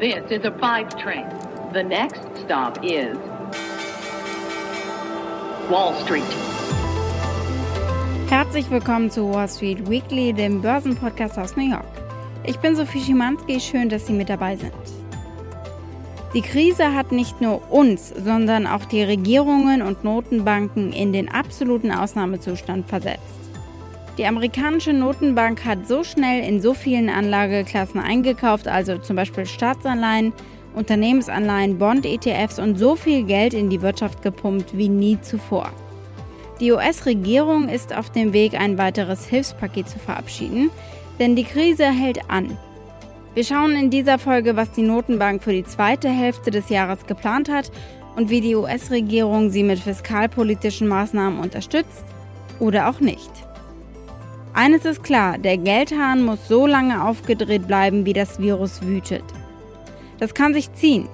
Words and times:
This 0.00 0.30
is 0.30 0.46
a 0.46 0.50
five 0.52 0.88
train. 0.96 1.26
The 1.74 1.82
next 1.82 2.22
stop 2.42 2.78
is 2.82 3.18
Wall 5.68 5.92
Street. 6.02 6.24
Herzlich 8.30 8.70
willkommen 8.70 9.10
zu 9.10 9.30
Wall 9.30 9.46
Street 9.46 9.90
Weekly, 9.90 10.32
dem 10.32 10.62
Börsenpodcast 10.62 11.38
aus 11.38 11.54
New 11.54 11.68
York. 11.68 11.84
Ich 12.44 12.58
bin 12.60 12.76
Sophie 12.76 13.02
Schimanski, 13.02 13.60
schön, 13.60 13.90
dass 13.90 14.06
Sie 14.06 14.14
mit 14.14 14.30
dabei 14.30 14.56
sind. 14.56 14.72
Die 16.32 16.40
Krise 16.40 16.94
hat 16.94 17.12
nicht 17.12 17.42
nur 17.42 17.70
uns, 17.70 18.08
sondern 18.08 18.66
auch 18.66 18.86
die 18.86 19.02
Regierungen 19.02 19.82
und 19.82 20.02
Notenbanken 20.02 20.94
in 20.94 21.12
den 21.12 21.28
absoluten 21.28 21.92
Ausnahmezustand 21.92 22.88
versetzt. 22.88 23.39
Die 24.20 24.26
amerikanische 24.26 24.92
Notenbank 24.92 25.64
hat 25.64 25.88
so 25.88 26.04
schnell 26.04 26.46
in 26.46 26.60
so 26.60 26.74
vielen 26.74 27.08
Anlageklassen 27.08 27.98
eingekauft, 27.98 28.68
also 28.68 28.98
zum 28.98 29.16
Beispiel 29.16 29.46
Staatsanleihen, 29.46 30.34
Unternehmensanleihen, 30.74 31.78
Bond-ETFs 31.78 32.58
und 32.58 32.78
so 32.78 32.96
viel 32.96 33.24
Geld 33.24 33.54
in 33.54 33.70
die 33.70 33.80
Wirtschaft 33.80 34.20
gepumpt 34.20 34.76
wie 34.76 34.90
nie 34.90 35.18
zuvor. 35.22 35.72
Die 36.60 36.70
US-Regierung 36.70 37.70
ist 37.70 37.96
auf 37.96 38.10
dem 38.10 38.34
Weg, 38.34 38.60
ein 38.60 38.76
weiteres 38.76 39.24
Hilfspaket 39.24 39.88
zu 39.88 39.98
verabschieden, 39.98 40.68
denn 41.18 41.34
die 41.34 41.44
Krise 41.44 41.86
hält 41.86 42.20
an. 42.28 42.58
Wir 43.32 43.44
schauen 43.44 43.74
in 43.74 43.88
dieser 43.88 44.18
Folge, 44.18 44.54
was 44.54 44.70
die 44.72 44.82
Notenbank 44.82 45.42
für 45.42 45.52
die 45.52 45.64
zweite 45.64 46.10
Hälfte 46.10 46.50
des 46.50 46.68
Jahres 46.68 47.06
geplant 47.06 47.48
hat 47.48 47.72
und 48.16 48.28
wie 48.28 48.42
die 48.42 48.54
US-Regierung 48.54 49.48
sie 49.48 49.62
mit 49.62 49.78
fiskalpolitischen 49.78 50.88
Maßnahmen 50.88 51.40
unterstützt 51.40 52.04
oder 52.58 52.90
auch 52.90 53.00
nicht. 53.00 53.30
Eines 54.60 54.84
ist 54.84 55.02
klar, 55.02 55.38
der 55.38 55.56
Geldhahn 55.56 56.22
muss 56.22 56.46
so 56.46 56.66
lange 56.66 57.02
aufgedreht 57.02 57.66
bleiben, 57.66 58.04
wie 58.04 58.12
das 58.12 58.40
Virus 58.40 58.82
wütet. 58.82 59.24
Das 60.18 60.34
kann 60.34 60.52
sich 60.52 60.70
ziehen. 60.74 61.08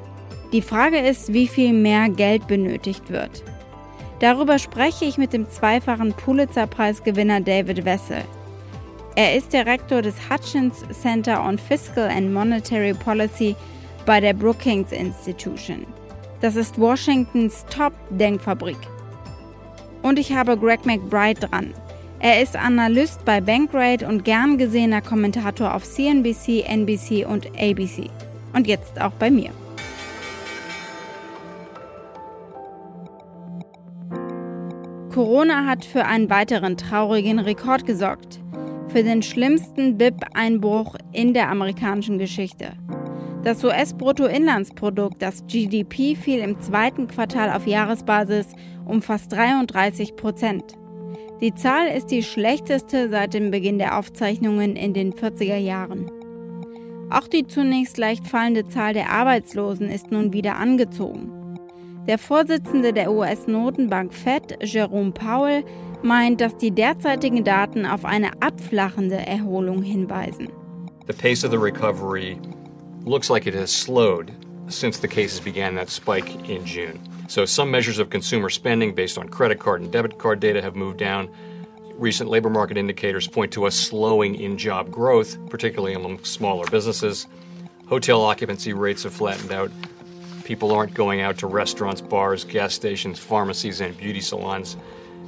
Die 0.53 0.63
Frage 0.63 0.99
ist, 0.99 1.33
wie 1.33 1.47
viel 1.47 1.73
mehr 1.73 2.09
Geld 2.09 2.49
benötigt 2.49 3.09
wird. 3.09 3.45
Darüber 4.19 4.59
spreche 4.59 5.05
ich 5.05 5.17
mit 5.17 5.33
dem 5.33 5.49
zweifachen 5.49 6.13
Pulitzer-Preisgewinner 6.15 7.41
David 7.41 7.85
Wessel. 7.85 8.25
Er 9.15 9.37
ist 9.37 9.53
Direktor 9.53 10.03
des 10.03 10.17
Hutchins 10.29 10.85
Center 10.91 11.41
on 11.41 11.57
Fiscal 11.57 12.11
and 12.11 12.35
Monetary 12.35 12.95
Policy 12.95 13.55
bei 14.07 14.19
der 14.19 14.35
Brookings 14.35 14.91
Institution. 14.91 15.87
Das 16.41 16.57
ist 16.57 16.81
Washingtons 16.81 17.65
Top-Denkfabrik. 17.71 18.89
Und 20.03 20.19
ich 20.19 20.33
habe 20.33 20.57
Greg 20.57 20.85
McBride 20.85 21.47
dran. 21.47 21.73
Er 22.29 22.43
ist 22.43 22.57
Analyst 22.57 23.25
bei 23.25 23.41
Bankrate 23.41 24.05
und 24.05 24.25
gern 24.25 24.59
gesehener 24.59 25.01
Kommentator 25.01 25.73
auf 25.77 25.85
CNBC, 25.85 26.65
NBC 26.67 27.25
und 27.25 27.47
ABC. 27.57 28.11
Und 28.53 28.67
jetzt 28.67 29.01
auch 29.01 29.13
bei 29.13 29.31
mir. 29.31 29.51
Corona 35.15 35.67
hat 35.67 35.85
für 35.85 36.05
einen 36.05 36.29
weiteren 36.29 36.77
traurigen 36.77 37.39
Rekord 37.39 37.87
gesorgt. 37.87 38.41
Für 38.89 39.05
den 39.05 39.23
schlimmsten 39.23 39.97
BIP-Einbruch 39.97 40.97
in 41.13 41.33
der 41.33 41.49
amerikanischen 41.49 42.19
Geschichte. 42.19 42.73
Das 43.45 43.63
US-Bruttoinlandsprodukt, 43.63 45.23
das 45.23 45.47
GDP, 45.47 46.17
fiel 46.17 46.41
im 46.41 46.61
zweiten 46.61 47.07
Quartal 47.07 47.53
auf 47.53 47.69
Jahresbasis 47.69 48.49
um 48.85 49.01
fast 49.01 49.33
33 49.33 50.17
Prozent. 50.17 50.77
Die 51.43 51.55
Zahl 51.55 51.89
ist 51.89 52.07
die 52.07 52.23
schlechteste 52.23 53.11
seit 53.11 53.35
dem 53.35 53.51
Beginn 53.51 53.77
der 53.77 53.99
Aufzeichnungen 53.99 54.75
in 54.75 54.95
den 54.95 55.13
40er 55.13 55.59
Jahren. 55.59 56.11
Auch 57.11 57.29
die 57.29 57.47
zunächst 57.47 57.99
leicht 57.99 58.27
fallende 58.27 58.67
Zahl 58.67 58.95
der 58.95 59.11
Arbeitslosen 59.11 59.91
ist 59.91 60.11
nun 60.11 60.33
wieder 60.33 60.57
angezogen. 60.57 61.31
Der 62.09 62.17
Vorsitzende 62.17 62.95
der 62.95 63.13
US-Notenbank 63.13 64.15
Fed, 64.15 64.57
Jerome 64.63 65.13
Powell, 65.13 65.63
meint, 66.03 66.41
dass 66.41 66.57
die 66.57 66.71
derzeitigen 66.71 67.45
Daten 67.45 67.85
auf 67.85 68.07
eine 68.07 68.31
abflachende 68.41 69.17
Erholung 69.17 69.83
hinweisen. 69.83 70.49
The 71.07 71.13
pace 71.13 71.45
of 71.45 71.51
the 71.51 71.59
recovery 71.59 72.39
looks 73.05 73.29
like 73.29 73.47
it 73.47 73.55
has 73.55 73.71
slowed 73.71 74.33
since 74.69 74.99
the 74.99 75.09
cases 75.09 75.41
began 75.41 75.77
that 75.77 75.91
spike 75.91 76.31
in 76.49 76.65
June. 76.65 76.99
So 77.29 77.45
some 77.45 77.71
measures 77.71 77.99
of 77.99 78.11
consumer 78.11 78.49
spending 78.51 78.95
based 78.95 79.19
on 79.19 79.29
credit 79.29 79.59
card 79.59 79.81
and 79.81 79.91
debit 79.91 80.19
card 80.19 80.41
data 80.41 80.63
have 80.63 80.77
moved 80.77 80.99
down. 80.99 81.29
Recent 81.95 82.31
labor 82.31 82.51
market 82.51 82.77
indicators 82.77 83.27
point 83.27 83.53
to 83.53 83.67
a 83.67 83.71
slowing 83.71 84.37
in 84.37 84.59
job 84.59 84.91
growth, 84.91 85.37
particularly 85.51 85.95
among 85.95 86.23
smaller 86.25 86.67
businesses. 86.67 87.27
Hotel 87.89 88.23
occupancy 88.23 88.73
rates 88.73 89.03
have 89.03 89.13
flattened 89.13 89.51
out. 89.51 89.71
People 90.45 90.71
aren't 90.73 90.95
going 90.95 91.21
out 91.21 91.39
to 91.39 91.47
restaurants, 91.47 92.01
bars, 92.01 92.45
gas 92.45 92.75
stations, 92.75 93.19
pharmacies, 93.19 93.81
and 93.81 93.97
beauty 93.97 94.21
salons 94.21 94.77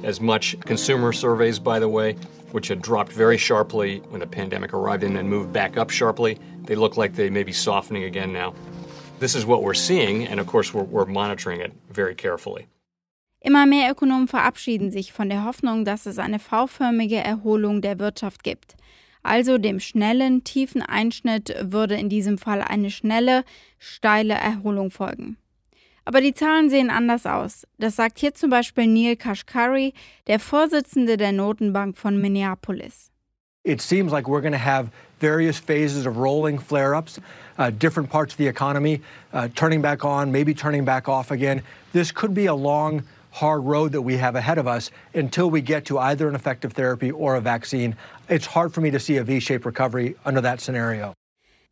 as 0.03 0.21
much. 0.21 0.57
Consumer 0.61 1.11
surveys, 1.11 1.59
by 1.59 1.79
the 1.79 1.89
way, 1.89 2.13
which 2.51 2.69
had 2.69 2.81
dropped 2.81 3.11
very 3.11 3.37
sharply 3.37 3.99
when 4.09 4.21
the 4.21 4.27
pandemic 4.27 4.73
arrived 4.73 5.03
and 5.03 5.15
then 5.15 5.27
moved 5.27 5.51
back 5.51 5.75
up 5.75 5.89
sharply, 5.89 6.39
they 6.63 6.75
look 6.75 6.97
like 6.97 7.15
they 7.15 7.29
may 7.29 7.43
be 7.43 7.51
softening 7.51 8.03
again 8.03 8.31
now. 8.31 8.53
This 9.19 9.35
is 9.35 9.45
what 9.45 9.61
we're 9.63 9.73
seeing, 9.73 10.25
and 10.25 10.39
of 10.39 10.47
course, 10.47 10.73
we're, 10.73 10.83
we're 10.83 11.05
monitoring 11.05 11.59
it 11.59 11.73
very 11.91 12.15
carefully. 12.15 12.67
Immer 13.41 13.65
mehr 13.65 13.91
Ökonomen 13.91 14.27
verabschieden 14.27 14.91
sich 14.91 15.13
von 15.13 15.29
der 15.29 15.45
Hoffnung, 15.45 15.85
dass 15.85 16.05
es 16.05 16.19
eine 16.19 16.39
V-förmige 16.39 17.17
Erholung 17.17 17.81
der 17.81 17.99
Wirtschaft 17.99 18.43
gibt. 18.43 18.75
Also 19.23 19.57
dem 19.57 19.79
schnellen, 19.79 20.43
tiefen 20.43 20.81
Einschnitt 20.81 21.53
würde 21.61 21.95
in 21.95 22.09
diesem 22.09 22.37
Fall 22.37 22.61
eine 22.61 22.89
schnelle, 22.89 23.43
steile 23.77 24.33
Erholung 24.33 24.91
folgen. 24.91 25.37
Aber 26.05 26.21
die 26.21 26.33
Zahlen 26.33 26.69
sehen 26.69 26.89
anders 26.89 27.25
aus. 27.25 27.67
Das 27.77 27.95
sagt 27.95 28.19
hier 28.19 28.33
zum 28.33 28.49
Beispiel 28.49 28.87
Neil 28.87 29.15
Kashkari, 29.15 29.93
der 30.27 30.39
Vorsitzende 30.39 31.17
der 31.17 31.31
Notenbank 31.31 31.97
von 31.97 32.19
Minneapolis. 32.19 33.11
It 33.63 33.81
seems 33.81 34.11
like 34.11 34.27
we're 34.27 34.41
going 34.41 34.53
to 34.53 34.65
have 34.65 34.89
various 35.19 35.57
phases 35.57 36.05
of 36.05 36.17
rolling 36.17 36.57
flare 36.57 36.95
ups, 36.95 37.19
uh, 37.57 37.69
different 37.69 38.09
parts 38.09 38.33
of 38.33 38.37
the 38.37 38.47
economy 38.47 39.01
uh, 39.33 39.47
turning 39.55 39.81
back 39.81 40.03
on, 40.05 40.31
maybe 40.31 40.53
turning 40.53 40.85
back 40.85 41.07
off 41.07 41.31
again. 41.31 41.61
This 41.93 42.11
could 42.11 42.33
be 42.33 42.47
a 42.47 42.55
long, 42.55 43.03
hard 43.31 43.63
road 43.63 43.91
that 43.91 44.01
we 44.01 44.17
have 44.17 44.35
ahead 44.35 44.57
of 44.57 44.67
us 44.67 44.91
until 45.13 45.49
we 45.49 45.61
get 45.61 45.85
to 45.85 45.99
either 45.99 46.27
an 46.27 46.35
effective 46.35 46.73
therapy 46.73 47.11
or 47.11 47.35
a 47.35 47.41
vaccine. 47.41 47.95
It's 48.27 48.45
hard 48.45 48.73
for 48.73 48.81
me 48.81 48.91
to 48.91 48.99
see 48.99 49.17
a 49.17 49.23
V 49.23 49.39
shaped 49.39 49.65
recovery 49.65 50.15
under 50.25 50.41
that 50.41 50.61
scenario. 50.61 51.13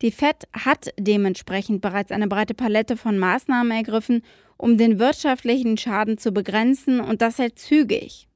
Die 0.00 0.10
Fed 0.10 0.44
hat 0.52 0.92
dementsprechend 0.96 1.80
bereits 1.80 2.12
eine 2.12 2.28
breite 2.28 2.54
Palette 2.54 2.96
von 2.96 3.18
Maßnahmen 3.18 3.72
ergriffen, 3.72 4.22
um 4.56 4.76
den 4.76 5.00
wirtschaftlichen 5.00 5.76
Schaden 5.76 6.18
zu 6.18 6.30
begrenzen 6.30 7.00
und 7.00 7.20
das 7.20 7.38
sehr 7.38 7.56
zügig. 7.56 8.27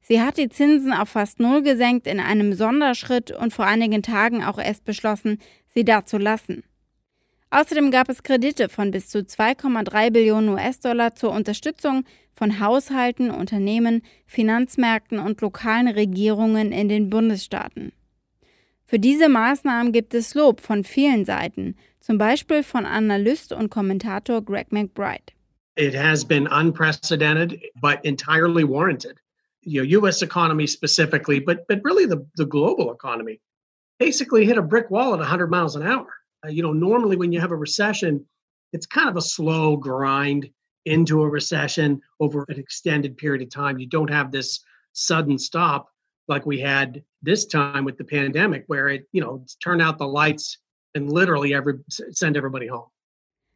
Sie 0.00 0.20
hat 0.20 0.38
die 0.38 0.48
Zinsen 0.48 0.92
auf 0.92 1.10
fast 1.10 1.40
null 1.40 1.62
gesenkt 1.62 2.06
in 2.06 2.20
einem 2.20 2.52
Sonderschritt 2.52 3.30
und 3.30 3.52
vor 3.52 3.66
einigen 3.66 4.02
Tagen 4.02 4.42
auch 4.42 4.58
erst 4.58 4.84
beschlossen, 4.84 5.38
sie 5.66 5.84
da 5.84 6.04
zu 6.04 6.18
lassen. 6.18 6.64
Außerdem 7.50 7.90
gab 7.90 8.08
es 8.08 8.22
Kredite 8.22 8.68
von 8.68 8.92
bis 8.92 9.08
zu 9.08 9.18
2,3 9.18 10.12
Billionen 10.12 10.50
US-Dollar 10.50 11.16
zur 11.16 11.32
Unterstützung 11.32 12.04
von 12.32 12.60
Haushalten, 12.60 13.30
Unternehmen, 13.30 14.02
Finanzmärkten 14.26 15.18
und 15.18 15.40
lokalen 15.40 15.88
Regierungen 15.88 16.70
in 16.70 16.88
den 16.88 17.10
Bundesstaaten. 17.10 17.92
Für 18.86 18.98
diese 18.98 19.28
Maßnahmen 19.28 19.92
gibt 19.92 20.14
es 20.14 20.34
Lob 20.34 20.60
von 20.60 20.84
vielen 20.84 21.24
Seiten, 21.24 21.76
zum 22.00 22.18
Beispiel 22.18 22.62
von 22.62 22.86
Analyst 22.86 23.52
und 23.52 23.68
Kommentator 23.68 24.42
Greg 24.42 24.72
McBride. 24.72 25.32
It 25.76 25.94
has 25.94 26.24
been 26.24 26.46
unprecedented, 26.46 27.60
but 27.80 27.98
entirely 28.04 28.64
warranted. 28.64 29.16
You 29.62 29.80
know 29.80 29.84
U.S. 29.84 30.22
economy 30.22 30.66
specifically, 30.66 31.40
but 31.40 31.66
but 31.68 31.80
really 31.84 32.06
the 32.06 32.26
the 32.36 32.46
global 32.46 32.92
economy, 32.92 33.40
basically 33.98 34.44
hit 34.44 34.58
a 34.58 34.62
brick 34.62 34.90
wall 34.90 35.12
at 35.12 35.18
100 35.18 35.50
miles 35.50 35.76
an 35.76 35.82
hour. 35.82 36.08
Uh, 36.44 36.48
you 36.48 36.62
know, 36.62 36.72
normally 36.72 37.16
when 37.16 37.32
you 37.32 37.40
have 37.40 37.52
a 37.52 37.56
recession, 37.56 38.24
it's 38.72 38.86
kind 38.86 39.08
of 39.08 39.16
a 39.16 39.22
slow 39.22 39.76
grind 39.76 40.48
into 40.86 41.22
a 41.22 41.28
recession 41.28 42.00
over 42.20 42.44
an 42.48 42.58
extended 42.58 43.16
period 43.16 43.42
of 43.42 43.50
time. 43.50 43.78
You 43.78 43.86
don't 43.86 44.10
have 44.10 44.32
this 44.32 44.60
sudden 44.92 45.38
stop 45.38 45.88
like 46.28 46.46
we 46.46 46.58
had 46.58 47.02
this 47.22 47.44
time 47.44 47.84
with 47.84 47.98
the 47.98 48.04
pandemic, 48.04 48.64
where 48.66 48.88
it 48.88 49.06
you 49.12 49.20
know 49.20 49.44
turn 49.62 49.80
out 49.80 49.98
the 49.98 50.06
lights 50.06 50.58
and 50.94 51.12
literally 51.12 51.54
every 51.54 51.74
send 51.88 52.36
everybody 52.36 52.66
home. 52.66 52.88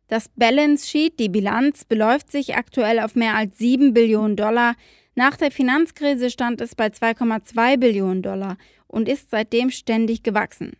Das 0.08 0.28
Balance 0.36 0.86
Sheet, 0.86 1.18
die 1.18 1.30
Bilanz, 1.30 1.84
beläuft 1.86 2.30
sich 2.30 2.54
aktuell 2.54 3.00
auf 3.00 3.16
mehr 3.16 3.36
als 3.36 3.56
7 3.56 3.94
Billionen 3.94 4.36
Dollar. 4.36 4.76
Nach 5.16 5.36
der 5.36 5.50
Finanzkrise 5.50 6.28
stand 6.30 6.60
es 6.60 6.74
bei 6.74 6.86
2,2 6.86 7.78
Billionen 7.78 8.22
Dollar 8.22 8.56
und 8.88 9.08
ist 9.08 9.30
seitdem 9.30 9.70
ständig 9.70 10.22
gewachsen. 10.22 10.72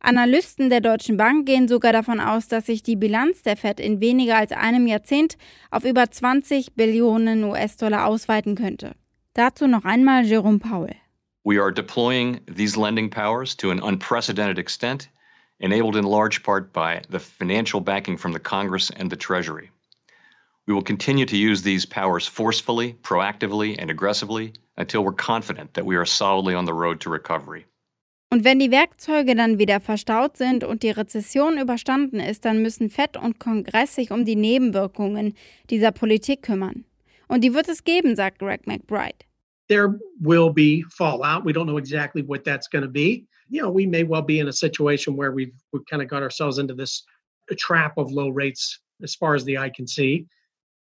Analysten 0.00 0.68
der 0.68 0.80
Deutschen 0.80 1.16
Bank 1.16 1.46
gehen 1.46 1.68
sogar 1.68 1.92
davon 1.92 2.18
aus, 2.18 2.48
dass 2.48 2.66
sich 2.66 2.82
die 2.82 2.96
Bilanz 2.96 3.42
der 3.42 3.56
Fed 3.56 3.78
in 3.78 4.00
weniger 4.00 4.36
als 4.36 4.50
einem 4.50 4.88
Jahrzehnt 4.88 5.36
auf 5.70 5.84
über 5.84 6.10
20 6.10 6.74
Billionen 6.74 7.44
US-Dollar 7.44 8.06
ausweiten 8.06 8.56
könnte. 8.56 8.96
Dazu 9.34 9.68
noch 9.68 9.84
einmal 9.84 10.24
Jerome 10.24 10.58
Powell. 10.58 10.96
We 11.44 11.60
are 11.60 11.72
deploying 11.72 12.40
these 12.46 12.78
lending 12.78 13.10
powers 13.10 13.56
to 13.56 13.70
an 13.70 13.80
unprecedented 13.80 14.58
extent 14.58 15.08
enabled 15.60 15.96
in 15.96 16.04
large 16.04 16.42
part 16.42 16.72
by 16.72 17.02
the 17.10 17.18
financial 17.20 17.80
backing 17.80 18.18
from 18.18 18.32
the 18.32 18.40
Congress 18.40 18.90
and 18.90 19.10
the 19.10 19.16
Treasury. 19.16 19.70
We 20.66 20.74
will 20.74 20.82
continue 20.82 21.26
to 21.26 21.36
use 21.36 21.62
these 21.62 21.84
powers 21.84 22.26
forcefully, 22.26 22.94
proactively, 23.02 23.76
and 23.78 23.90
aggressively 23.90 24.52
until 24.76 25.02
we're 25.04 25.12
confident 25.12 25.74
that 25.74 25.84
we 25.84 25.96
are 25.96 26.06
solidly 26.06 26.54
on 26.54 26.66
the 26.66 26.74
road 26.74 27.00
to 27.00 27.10
recovery. 27.10 27.66
Und 28.30 28.44
wenn 28.44 28.60
die 28.60 28.70
Werkzeuge 28.70 29.34
dann 29.34 29.58
wieder 29.58 29.78
verstaut 29.78 30.38
sind 30.38 30.64
und 30.64 30.82
die 30.82 30.90
Rezession 30.90 31.58
überstanden 31.58 32.18
ist, 32.18 32.46
dann 32.46 32.62
müssen 32.62 32.88
Fed 32.88 33.18
und 33.18 33.38
Kongress 33.38 33.94
sich 33.94 34.10
um 34.10 34.24
die 34.24 34.36
Nebenwirkungen 34.36 35.34
dieser 35.68 35.92
Politik 35.92 36.40
kümmern. 36.40 36.84
Und 37.28 37.42
die 37.44 37.52
wird 37.52 37.68
es 37.68 37.84
geben, 37.84 38.16
sagt 38.16 38.38
Greg 38.38 38.66
McBride. 38.66 39.26
There 39.68 39.98
will 40.20 40.50
be 40.50 40.82
fallout. 40.96 41.44
We 41.44 41.52
don't 41.52 41.66
know 41.66 41.78
exactly 41.78 42.22
what 42.22 42.44
that's 42.44 42.68
going 42.68 42.84
to 42.84 42.90
be. 42.90 43.26
You 43.50 43.62
know, 43.62 43.70
we 43.70 43.86
may 43.86 44.02
well 44.02 44.22
be 44.22 44.38
in 44.38 44.48
a 44.48 44.52
situation 44.52 45.14
where 45.14 45.32
we've, 45.32 45.52
we've 45.72 45.84
kind 45.90 46.00
of 46.02 46.08
got 46.08 46.22
ourselves 46.22 46.58
into 46.58 46.74
this 46.74 47.04
trap 47.58 47.98
of 47.98 48.10
low 48.10 48.30
rates 48.30 48.80
as 49.02 49.14
far 49.14 49.34
as 49.34 49.44
the 49.44 49.58
eye 49.58 49.70
can 49.70 49.86
see. 49.86 50.26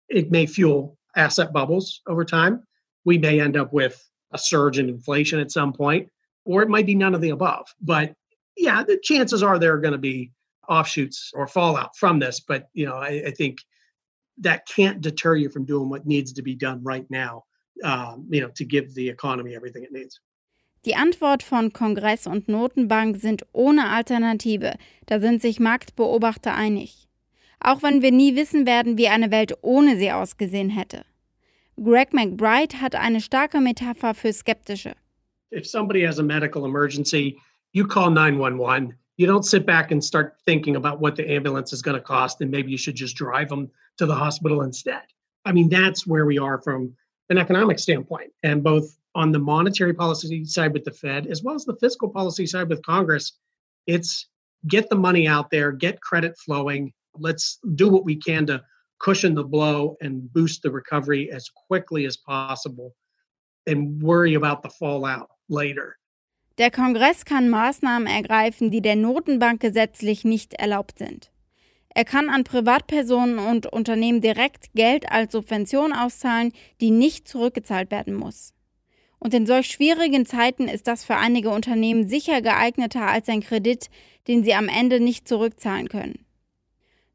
It 0.08 0.31
may 0.31 0.46
fuel 0.46 0.99
asset 1.16 1.52
bubbles 1.52 2.00
over 2.06 2.25
time. 2.25 2.62
We 3.04 3.19
may 3.19 3.40
end 3.40 3.56
up 3.56 3.72
with 3.72 4.02
a 4.32 4.38
surge 4.38 4.78
in 4.78 4.88
inflation 4.88 5.40
at 5.40 5.50
some 5.50 5.72
point 5.72 6.08
or 6.44 6.62
it 6.62 6.69
might 6.69 6.87
be 6.87 6.94
none 6.94 7.14
of 7.14 7.20
the 7.20 7.31
above. 7.31 7.75
But 7.81 8.14
yeah, 8.56 8.82
the 8.82 8.99
chances 9.02 9.43
are 9.43 9.58
there 9.58 9.75
are 9.75 9.81
going 9.81 9.93
to 9.93 9.99
be 9.99 10.32
offshoots 10.69 11.31
or 11.34 11.46
fallout 11.46 11.96
from 11.96 12.19
this. 12.19 12.40
But 12.40 12.69
you 12.72 12.87
know, 12.87 12.96
I, 12.96 13.22
I, 13.26 13.31
think 13.31 13.58
that 14.38 14.66
can't 14.66 15.00
deter 15.00 15.37
you 15.37 15.49
from 15.49 15.64
doing 15.64 15.88
what 15.88 16.06
needs 16.06 16.32
to 16.34 16.43
be 16.43 16.54
done 16.54 16.82
right 16.82 17.06
now. 17.10 17.44
Um, 17.82 18.26
you 18.31 18.40
know, 18.40 18.50
to 18.56 18.64
give 18.64 18.94
the 18.94 19.08
economy 19.08 19.56
everything 19.56 19.82
it 19.82 19.93
needs. 19.93 20.20
Die 20.84 20.94
Antwort 20.94 21.43
von 21.43 21.72
Kongress 21.72 22.26
und 22.26 22.49
Notenbank 22.49 23.16
sind 23.16 23.44
ohne 23.52 23.88
Alternative. 23.88 24.76
Da 25.06 25.20
sind 25.20 25.40
sich 25.40 25.58
Marktbeobachter 25.58 26.54
einig. 26.54 27.01
Auch 27.62 27.82
wenn 27.82 28.03
wir 28.03 28.12
nie 28.12 28.37
wissen 28.37 28.67
werden, 28.67 28.99
wie 28.99 29.09
eine 29.09 29.31
Welt 29.31 29.55
ohne 29.62 29.97
sie 29.97 30.11
ausgesehen 30.12 30.70
hätte. 30.70 31.05
Greg 31.82 32.12
McBride 32.12 32.81
hat 32.81 32.94
eine 32.94 33.20
starke 33.20 33.61
Metapher 33.61 34.14
für 34.14 34.32
Skeptische. 34.32 34.94
if 35.53 35.67
somebody 35.67 36.03
has 36.03 36.19
a 36.19 36.23
medical 36.23 36.64
emergency, 36.64 37.38
you 37.73 37.87
call 37.87 38.11
911. 38.11 38.94
You 39.19 39.26
don't 39.26 39.44
sit 39.44 39.67
back 39.67 39.91
and 39.93 40.03
start 40.03 40.37
thinking 40.47 40.76
about 40.76 41.00
what 41.00 41.14
the 41.14 41.31
ambulance 41.31 41.73
is 41.73 41.82
going 41.82 41.97
to 41.97 42.00
cost, 42.03 42.41
and 42.41 42.50
maybe 42.50 42.70
you 42.70 42.79
should 42.79 42.97
just 42.97 43.14
drive 43.14 43.50
them 43.50 43.70
to 43.99 44.06
the 44.06 44.14
hospital 44.14 44.62
instead. 44.62 45.03
I 45.44 45.53
mean, 45.53 45.69
that's 45.69 46.06
where 46.06 46.25
we 46.25 46.38
are 46.38 46.61
from 46.61 46.94
an 47.29 47.38
economic 47.38 47.79
standpoint. 47.79 48.32
And 48.43 48.62
both 48.62 48.97
on 49.14 49.31
the 49.31 49.38
monetary 49.38 49.93
policy 49.93 50.44
side 50.47 50.73
with 50.73 50.85
the 50.85 50.91
Fed, 50.91 51.26
as 51.26 51.43
well 51.43 51.55
as 51.55 51.64
the 51.64 51.76
fiscal 51.76 52.09
policy 52.09 52.47
side 52.47 52.69
with 52.69 52.85
Congress, 52.85 53.32
it's 53.87 54.26
get 54.67 54.88
the 54.88 54.97
money 54.97 55.29
out 55.29 55.50
there, 55.50 55.73
get 55.73 56.00
credit 56.00 56.38
flowing. 56.38 56.93
Let's 57.19 57.59
do 57.75 57.88
what 57.88 58.05
we 58.05 58.17
can 58.17 58.47
to 58.47 58.62
cushion 58.99 59.35
the 59.35 59.44
blow 59.44 59.97
and 60.00 60.32
boost 60.32 60.62
the 60.62 60.70
recovery 60.70 61.31
as 61.31 61.49
quickly 61.69 62.06
as 62.06 62.17
possible 62.17 62.94
and 63.67 64.03
worry 64.03 64.35
about 64.35 64.62
the 64.62 64.70
fallout 64.70 65.29
later. 65.49 65.97
Der 66.59 66.70
Kongress 66.70 67.25
kann 67.25 67.49
Maßnahmen 67.49 68.06
ergreifen, 68.06 68.70
die 68.70 68.82
der 68.82 68.97
Notenbank 68.97 69.61
gesetzlich 69.61 70.25
nicht 70.25 70.55
erlaubt 70.55 70.99
sind. 70.99 71.31
Er 71.94 72.05
kann 72.05 72.29
an 72.29 72.44
Privatpersonen 72.44 73.38
und 73.38 73.67
Unternehmen 73.67 74.20
direkt 74.20 74.73
Geld 74.75 75.11
als 75.11 75.32
Subvention 75.32 75.93
auszahlen, 75.93 76.53
die 76.81 76.91
nicht 76.91 77.29
zurückgezahlt 77.29 77.91
werden 77.91 78.14
muss. 78.14 78.55
Und 79.19 79.35
in 79.35 79.47
solch 79.47 79.69
schwierigen 79.69 80.26
Zeiten 80.26 80.69
ist 80.69 80.88
das 80.88 81.05
für 81.05 81.17
einige 81.17 81.50
Unternehmen 81.50 82.09
sicher 82.09 82.43
geeigneter 82.43 83.06
als 83.06 83.29
ein 83.29 83.41
Kredit, 83.41 83.88
den 84.26 84.43
sie 84.43 84.55
am 84.55 84.69
Ende 84.69 85.00
nicht 85.00 85.29
zurückzahlen 85.29 85.88
können. 85.88 86.22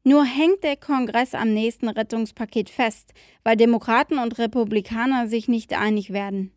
Nur 0.08 0.24
hängt 0.24 0.64
der 0.64 0.76
Kongress 0.76 1.34
am 1.34 1.52
nächsten 1.52 1.86
Rettungspaket 1.86 2.70
fest, 2.70 3.12
weil 3.44 3.56
Demokraten 3.56 4.18
und 4.18 4.38
Republikaner 4.38 5.28
sich 5.28 5.48
nicht 5.48 5.78
einig 5.78 6.14
werden. 6.14 6.50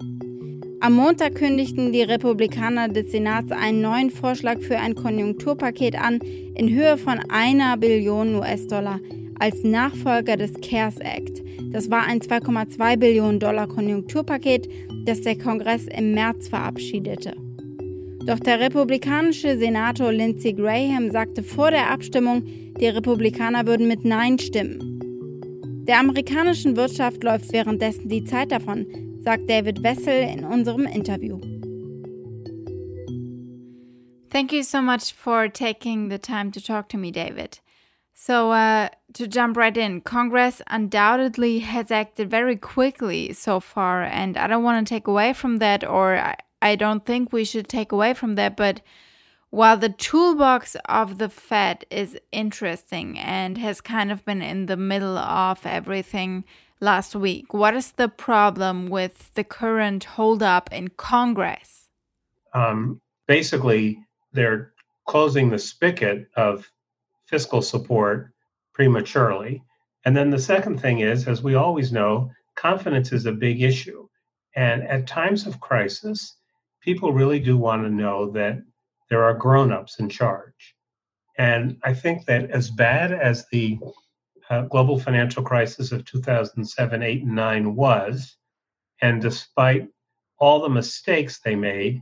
Am 0.79 0.93
Montag 0.93 1.35
kündigten 1.35 1.91
die 1.91 2.01
Republikaner 2.01 2.87
des 2.87 3.11
Senats 3.11 3.51
einen 3.51 3.81
neuen 3.81 4.09
Vorschlag 4.09 4.61
für 4.61 4.77
ein 4.77 4.95
Konjunkturpaket 4.95 6.01
an 6.01 6.19
in 6.55 6.69
Höhe 6.69 6.97
von 6.97 7.19
einer 7.29 7.75
Billion 7.75 8.35
US-Dollar 8.35 9.01
als 9.37 9.65
Nachfolger 9.65 10.37
des 10.37 10.53
CARES 10.61 10.99
Act. 10.99 11.43
Das 11.73 11.91
war 11.91 12.05
ein 12.05 12.21
2,2 12.21 12.95
Billionen 12.95 13.41
Dollar 13.41 13.67
Konjunkturpaket, 13.67 14.69
das 15.05 15.19
der 15.23 15.37
Kongress 15.37 15.87
im 15.87 16.13
März 16.13 16.47
verabschiedete. 16.47 17.33
Doch 18.25 18.39
der 18.39 18.61
republikanische 18.61 19.57
Senator 19.57 20.13
Lindsey 20.13 20.53
Graham 20.53 21.11
sagte 21.11 21.43
vor 21.43 21.71
der 21.71 21.89
Abstimmung, 21.89 22.43
die 22.81 22.89
Republikaner 22.89 23.67
würden 23.67 23.87
mit 23.87 24.03
Nein 24.03 24.39
stimmen. 24.39 24.79
Der 25.87 25.99
amerikanischen 25.99 26.75
Wirtschaft 26.75 27.23
läuft 27.23 27.53
währenddessen 27.53 28.09
die 28.09 28.23
Zeit 28.23 28.51
davon, 28.51 28.87
sagt 29.19 29.49
David 29.49 29.83
Wessel 29.83 30.23
in 30.23 30.43
unserem 30.43 30.85
Interview. 30.85 31.39
Thank 34.31 34.51
you 34.51 34.63
so 34.63 34.81
much 34.81 35.13
for 35.13 35.47
taking 35.47 36.09
the 36.09 36.17
time 36.17 36.51
to 36.51 36.59
talk 36.59 36.89
to 36.89 36.97
me, 36.97 37.11
David. 37.11 37.59
So, 38.13 38.51
uh, 38.51 38.87
to 39.13 39.27
jump 39.27 39.57
right 39.57 39.75
in, 39.75 40.01
Congress 40.01 40.61
undoubtedly 40.67 41.59
has 41.59 41.91
acted 41.91 42.29
very 42.29 42.55
quickly 42.55 43.33
so 43.33 43.59
far, 43.59 44.03
and 44.03 44.37
I 44.37 44.47
don't 44.47 44.63
want 44.63 44.87
to 44.87 44.93
take 44.93 45.07
away 45.07 45.33
from 45.33 45.57
that 45.57 45.83
or 45.83 46.35
I 46.61 46.75
don't 46.75 47.05
think 47.05 47.33
we 47.33 47.43
should 47.43 47.67
take 47.67 47.91
away 47.91 48.13
from 48.13 48.35
that. 48.35 48.55
But 48.55 48.81
while 49.51 49.77
the 49.77 49.89
toolbox 49.89 50.77
of 50.85 51.17
the 51.17 51.27
Fed 51.27 51.85
is 51.91 52.17
interesting 52.31 53.19
and 53.19 53.57
has 53.57 53.81
kind 53.81 54.09
of 54.09 54.23
been 54.23 54.41
in 54.41 54.67
the 54.67 54.77
middle 54.77 55.17
of 55.17 55.65
everything 55.65 56.45
last 56.79 57.15
week, 57.15 57.53
what 57.53 57.75
is 57.75 57.91
the 57.91 58.07
problem 58.07 58.87
with 58.87 59.33
the 59.33 59.43
current 59.43 60.05
holdup 60.05 60.71
in 60.71 60.87
Congress? 60.87 61.89
Um, 62.53 63.01
basically, 63.27 63.99
they're 64.31 64.71
closing 65.05 65.49
the 65.49 65.59
spigot 65.59 66.29
of 66.37 66.71
fiscal 67.25 67.61
support 67.61 68.31
prematurely. 68.73 69.61
And 70.05 70.15
then 70.15 70.29
the 70.29 70.39
second 70.39 70.79
thing 70.81 70.99
is, 70.99 71.27
as 71.27 71.43
we 71.43 71.55
always 71.55 71.91
know, 71.91 72.31
confidence 72.55 73.11
is 73.11 73.25
a 73.25 73.33
big 73.33 73.61
issue. 73.61 74.07
And 74.55 74.83
at 74.83 75.07
times 75.07 75.45
of 75.45 75.59
crisis, 75.59 76.37
people 76.81 77.11
really 77.11 77.39
do 77.39 77.57
want 77.57 77.83
to 77.83 77.89
know 77.89 78.31
that 78.31 78.61
there 79.11 79.25
are 79.25 79.33
grown-ups 79.33 79.99
in 79.99 80.07
charge. 80.07 80.73
And 81.37 81.77
I 81.83 81.93
think 81.93 82.25
that 82.27 82.49
as 82.49 82.71
bad 82.71 83.11
as 83.11 83.45
the 83.51 83.77
uh, 84.49 84.61
global 84.61 84.97
financial 84.97 85.43
crisis 85.43 85.91
of 85.91 86.05
2007, 86.05 87.03
8, 87.03 87.23
and 87.23 87.35
9 87.35 87.75
was, 87.75 88.37
and 89.01 89.21
despite 89.21 89.89
all 90.39 90.61
the 90.61 90.69
mistakes 90.69 91.39
they 91.39 91.55
made, 91.55 92.01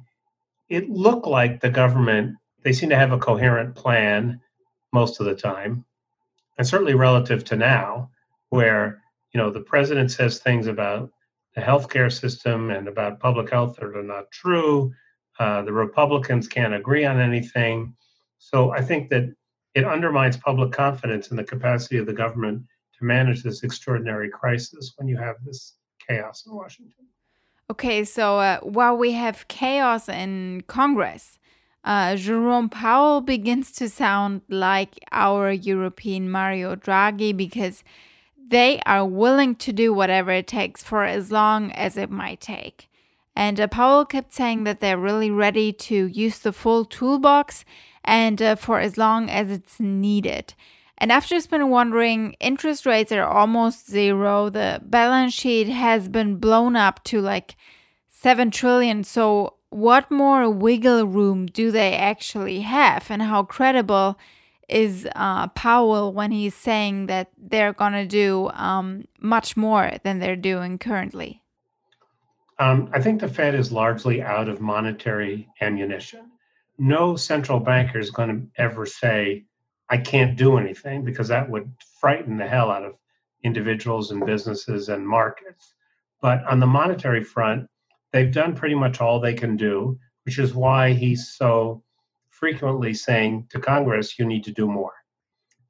it 0.69 0.87
looked 0.87 1.25
like 1.25 1.59
the 1.59 1.71
government, 1.71 2.37
they 2.61 2.73
seem 2.73 2.89
to 2.89 2.95
have 2.95 3.11
a 3.11 3.17
coherent 3.17 3.73
plan 3.73 4.39
most 4.93 5.19
of 5.19 5.25
the 5.25 5.35
time. 5.35 5.83
And 6.59 6.67
certainly 6.67 6.93
relative 6.93 7.43
to 7.45 7.55
now, 7.55 8.11
where 8.49 9.01
you 9.33 9.39
know 9.39 9.49
the 9.49 9.61
president 9.61 10.11
says 10.11 10.39
things 10.39 10.67
about 10.67 11.09
the 11.55 11.61
healthcare 11.61 12.11
system 12.11 12.69
and 12.69 12.87
about 12.87 13.19
public 13.19 13.49
health 13.49 13.77
that 13.77 13.95
are 13.95 14.03
not 14.03 14.31
true. 14.31 14.93
Uh, 15.39 15.61
the 15.61 15.73
Republicans 15.73 16.47
can't 16.47 16.73
agree 16.73 17.05
on 17.05 17.19
anything. 17.19 17.95
So 18.37 18.71
I 18.71 18.81
think 18.81 19.09
that 19.09 19.33
it 19.73 19.85
undermines 19.85 20.37
public 20.37 20.71
confidence 20.71 21.31
in 21.31 21.37
the 21.37 21.43
capacity 21.43 21.97
of 21.97 22.05
the 22.05 22.13
government 22.13 22.63
to 22.97 23.05
manage 23.05 23.43
this 23.43 23.63
extraordinary 23.63 24.29
crisis 24.29 24.93
when 24.97 25.07
you 25.07 25.17
have 25.17 25.35
this 25.45 25.75
chaos 26.05 26.43
in 26.45 26.53
Washington. 26.53 27.05
Okay, 27.71 28.03
so 28.03 28.39
uh, 28.39 28.59
while 28.59 28.97
we 28.97 29.11
have 29.11 29.47
chaos 29.47 30.09
in 30.09 30.63
Congress, 30.67 31.37
uh, 31.83 32.15
Jerome 32.15 32.67
Powell 32.67 33.21
begins 33.21 33.71
to 33.73 33.87
sound 33.87 34.41
like 34.49 34.99
our 35.11 35.51
European 35.51 36.29
Mario 36.29 36.75
Draghi 36.75 37.35
because 37.35 37.83
they 38.49 38.81
are 38.85 39.05
willing 39.05 39.55
to 39.55 39.71
do 39.71 39.93
whatever 39.93 40.31
it 40.31 40.47
takes 40.47 40.83
for 40.83 41.03
as 41.03 41.31
long 41.31 41.71
as 41.73 41.95
it 41.95 42.09
might 42.09 42.41
take. 42.41 42.88
And 43.39 43.57
uh, 43.57 43.67
Powell 43.69 44.03
kept 44.03 44.33
saying 44.33 44.65
that 44.65 44.81
they're 44.81 44.97
really 44.97 45.31
ready 45.31 45.71
to 45.71 46.07
use 46.07 46.39
the 46.39 46.51
full 46.51 46.83
toolbox 46.83 47.63
and 48.03 48.41
uh, 48.41 48.57
for 48.57 48.81
as 48.81 48.97
long 48.97 49.29
as 49.29 49.49
it's 49.49 49.79
needed. 49.79 50.53
And 50.97 51.13
I've 51.13 51.25
just 51.25 51.49
been 51.49 51.69
wondering 51.69 52.33
interest 52.41 52.85
rates 52.85 53.13
are 53.13 53.23
almost 53.23 53.89
zero. 53.89 54.49
The 54.49 54.81
balance 54.83 55.33
sheet 55.33 55.69
has 55.69 56.09
been 56.09 56.35
blown 56.35 56.75
up 56.75 57.01
to 57.05 57.21
like 57.21 57.55
7 58.09 58.51
trillion. 58.51 59.05
So, 59.05 59.53
what 59.69 60.11
more 60.11 60.49
wiggle 60.49 61.07
room 61.07 61.45
do 61.45 61.71
they 61.71 61.93
actually 61.93 62.59
have? 62.59 63.09
And 63.09 63.21
how 63.21 63.43
credible 63.43 64.19
is 64.67 65.07
uh, 65.15 65.47
Powell 65.47 66.11
when 66.11 66.31
he's 66.31 66.55
saying 66.55 67.05
that 67.05 67.29
they're 67.37 67.71
going 67.71 67.93
to 67.93 68.05
do 68.05 68.49
um, 68.49 69.05
much 69.21 69.55
more 69.55 69.93
than 70.03 70.19
they're 70.19 70.35
doing 70.35 70.77
currently? 70.77 71.41
Um, 72.59 72.89
I 72.91 73.01
think 73.01 73.21
the 73.21 73.27
Fed 73.29 73.55
is 73.55 73.71
largely 73.71 74.21
out 74.21 74.49
of 74.49 74.59
monetary 74.59 75.47
ammunition. 75.61 76.31
no 76.77 77.15
central 77.15 77.59
banker 77.59 77.99
is 77.99 78.11
going 78.11 78.29
to 78.29 78.61
ever 78.61 78.85
say, 78.85 79.45
I 79.89 79.97
can't 79.97 80.37
do 80.37 80.57
anything, 80.57 81.03
because 81.03 81.27
that 81.29 81.49
would 81.49 81.71
frighten 81.99 82.37
the 82.37 82.47
hell 82.47 82.69
out 82.71 82.85
of 82.85 82.95
individuals 83.43 84.11
and 84.11 84.25
businesses 84.25 84.89
and 84.89 85.07
markets. 85.07 85.73
But 86.21 86.43
on 86.45 86.59
the 86.59 86.67
monetary 86.67 87.23
front, 87.23 87.67
they've 88.11 88.31
done 88.31 88.55
pretty 88.55 88.75
much 88.75 89.01
all 89.01 89.19
they 89.19 89.33
can 89.33 89.57
do, 89.57 89.99
which 90.23 90.39
is 90.39 90.53
why 90.53 90.93
he's 90.93 91.33
so 91.35 91.83
frequently 92.29 92.93
saying 92.93 93.47
to 93.49 93.59
Congress, 93.59 94.17
you 94.19 94.25
need 94.25 94.43
to 94.45 94.51
do 94.51 94.67
more. 94.67 94.93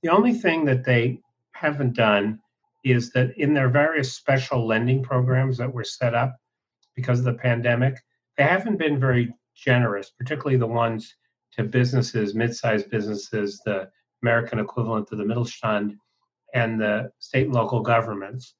The 0.04 0.10
only 0.10 0.34
thing 0.34 0.66
that 0.66 0.84
they 0.86 1.22
haven't 1.54 1.96
done 1.96 2.40
is 2.84 3.12
that 3.12 3.38
in 3.38 3.54
their 3.54 3.70
various 3.70 4.14
special 4.14 4.66
lending 4.68 5.04
programs 5.04 5.58
that 5.58 5.74
were 5.74 5.84
set 5.84 6.14
up 6.14 6.36
because 7.00 7.20
of 7.20 7.26
the 7.26 7.34
pandemic, 7.34 7.96
they 8.36 8.44
haven't 8.44 8.78
been 8.78 9.00
very 9.00 9.34
generous, 9.56 10.12
particularly 10.18 10.58
the 10.58 10.68
ones 10.68 11.16
to 11.54 11.64
businesses, 11.64 12.36
mid-sized 12.36 12.90
businesses, 12.90 13.62
the 13.66 13.90
American 14.22 14.60
equivalent 14.60 15.08
to 15.08 15.16
the 15.16 15.24
Mittelstand, 15.24 15.98
and 16.54 16.80
the 16.80 17.12
state 17.20 17.46
and 17.46 17.56
local 17.56 17.80
governments. 17.82 18.56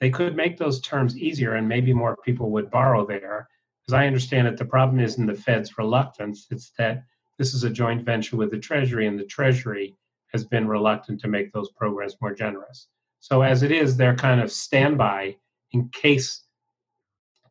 They 0.00 0.10
could 0.10 0.34
make 0.34 0.58
those 0.58 0.80
terms 0.80 1.16
easier, 1.16 1.54
and 1.54 1.68
maybe 1.68 1.92
more 1.92 2.16
people 2.24 2.50
would 2.50 2.70
borrow 2.70 3.06
there. 3.06 3.48
As 3.88 3.94
I 3.94 4.06
understand 4.06 4.48
it, 4.48 4.56
the 4.56 4.64
problem 4.64 4.98
isn't 4.98 5.26
the 5.26 5.34
Fed's 5.34 5.78
reluctance; 5.78 6.48
it's 6.50 6.72
that 6.78 7.04
this 7.38 7.54
is 7.54 7.62
a 7.64 7.70
joint 7.70 8.04
venture 8.04 8.36
with 8.36 8.50
the 8.50 8.58
Treasury, 8.58 9.06
and 9.06 9.18
the 9.18 9.24
Treasury 9.24 9.94
has 10.32 10.44
been 10.44 10.66
reluctant 10.66 11.20
to 11.20 11.28
make 11.28 11.52
those 11.52 11.70
programs 11.70 12.16
more 12.20 12.34
generous. 12.34 12.88
So 13.20 13.42
as 13.42 13.62
it 13.62 13.70
is, 13.70 13.96
they're 13.96 14.16
kind 14.16 14.40
of 14.40 14.50
standby 14.50 15.36
in 15.72 15.88
case 15.90 16.43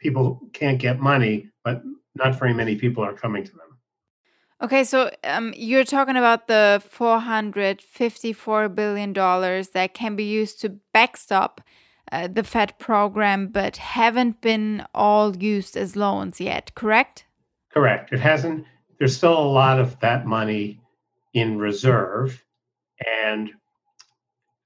people 0.04 0.40
can't 0.54 0.80
get 0.80 1.00
money, 1.00 1.50
but 1.64 1.82
not 2.16 2.38
very 2.38 2.54
many 2.54 2.76
people 2.76 3.04
are 3.04 3.14
coming 3.14 3.44
to 3.44 3.52
them. 3.52 3.60
Okay, 4.62 4.84
so 4.84 5.10
um, 5.24 5.54
you're 5.58 5.84
talking 5.84 6.16
about 6.16 6.48
the 6.48 6.82
$454 6.96 8.76
billion 8.76 9.14
that 9.14 9.94
can 9.94 10.16
be 10.16 10.24
used 10.24 10.62
to 10.62 10.70
backstop 10.94 11.60
uh, 12.12 12.28
the 12.28 12.44
Fed 12.44 12.78
program, 12.80 13.48
but 13.48 13.78
haven't 13.78 14.40
been 14.42 14.86
all 14.94 15.36
used 15.36 15.76
as 15.76 15.96
loans 15.96 16.40
yet, 16.40 16.74
correct? 16.76 17.26
Correct. 17.74 18.14
It 18.14 18.20
hasn't, 18.20 18.66
there's 19.00 19.18
still 19.18 19.38
a 19.38 19.44
lot 19.44 19.80
of 19.80 20.00
that 20.02 20.26
money 20.26 20.80
in 21.34 21.58
reserve. 21.58 22.42
And 23.22 23.52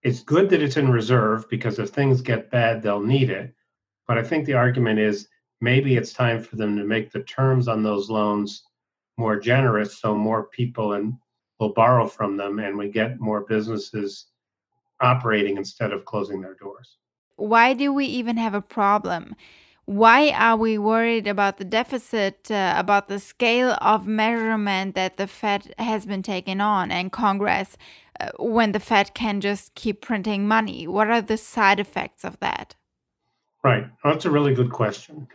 it's 0.04 0.22
good 0.22 0.50
that 0.50 0.62
it's 0.62 0.78
in 0.78 0.90
reserve 0.90 1.50
because 1.50 1.80
if 1.80 1.90
things 1.90 2.22
get 2.22 2.52
bad, 2.52 2.84
they'll 2.84 3.02
need 3.02 3.30
it. 3.30 3.54
But 4.08 4.18
I 4.18 4.24
think 4.24 4.46
the 4.46 4.54
argument 4.54 5.00
is 5.00 5.28
maybe 5.62 5.96
it's 5.98 6.14
time 6.14 6.42
for 6.42 6.56
them 6.56 6.78
to 6.78 6.84
make 6.84 7.12
the 7.12 7.24
terms 7.24 7.68
on 7.68 7.84
those 7.84 8.10
loans 8.10 8.64
more 9.18 9.40
generous 9.40 10.00
so 10.00 10.16
more 10.16 10.48
people 10.48 10.94
and 10.94 11.14
will 11.60 11.74
borrow 11.74 12.08
from 12.08 12.38
them 12.38 12.60
and 12.60 12.78
we 12.78 12.90
get 12.90 13.20
more 13.20 13.42
businesses 13.42 14.28
operating 15.02 15.58
instead 15.58 15.92
of 15.92 16.06
closing 16.06 16.42
their 16.42 16.54
doors. 16.56 16.98
Why 17.36 17.74
do 17.74 17.94
we 17.94 18.06
even 18.06 18.38
have 18.38 18.54
a 18.54 18.62
problem? 18.62 19.36
Why 19.86 20.32
are 20.32 20.58
we 20.58 20.78
worried 20.78 21.28
about 21.28 21.58
the 21.58 21.66
deficit, 21.66 22.52
uh, 22.52 22.74
about 22.78 23.08
the 23.08 23.20
scale 23.20 23.78
of 23.80 24.06
measurement 24.06 24.96
that 24.96 25.18
the 25.18 25.28
Fed 25.28 25.74
has 25.78 26.06
been 26.06 26.24
taking 26.24 26.60
on 26.60 26.92
and 26.92 27.12
Congress 27.12 27.78
uh, 28.20 28.32
when 28.38 28.74
the 28.74 28.80
Fed 28.82 29.14
can 29.14 29.40
just 29.40 29.76
keep 29.76 30.02
printing 30.02 30.48
money? 30.48 30.88
What 30.88 31.10
are 31.10 31.22
the 31.22 31.38
side 31.38 31.80
effects 31.80 32.26
of 32.26 32.40
that? 32.42 32.76
Right. 33.64 33.88
Oh, 34.04 34.12
that's 34.12 34.26
a 34.26 34.32
really 34.32 34.54
good 34.54 34.72
question. 34.72 35.28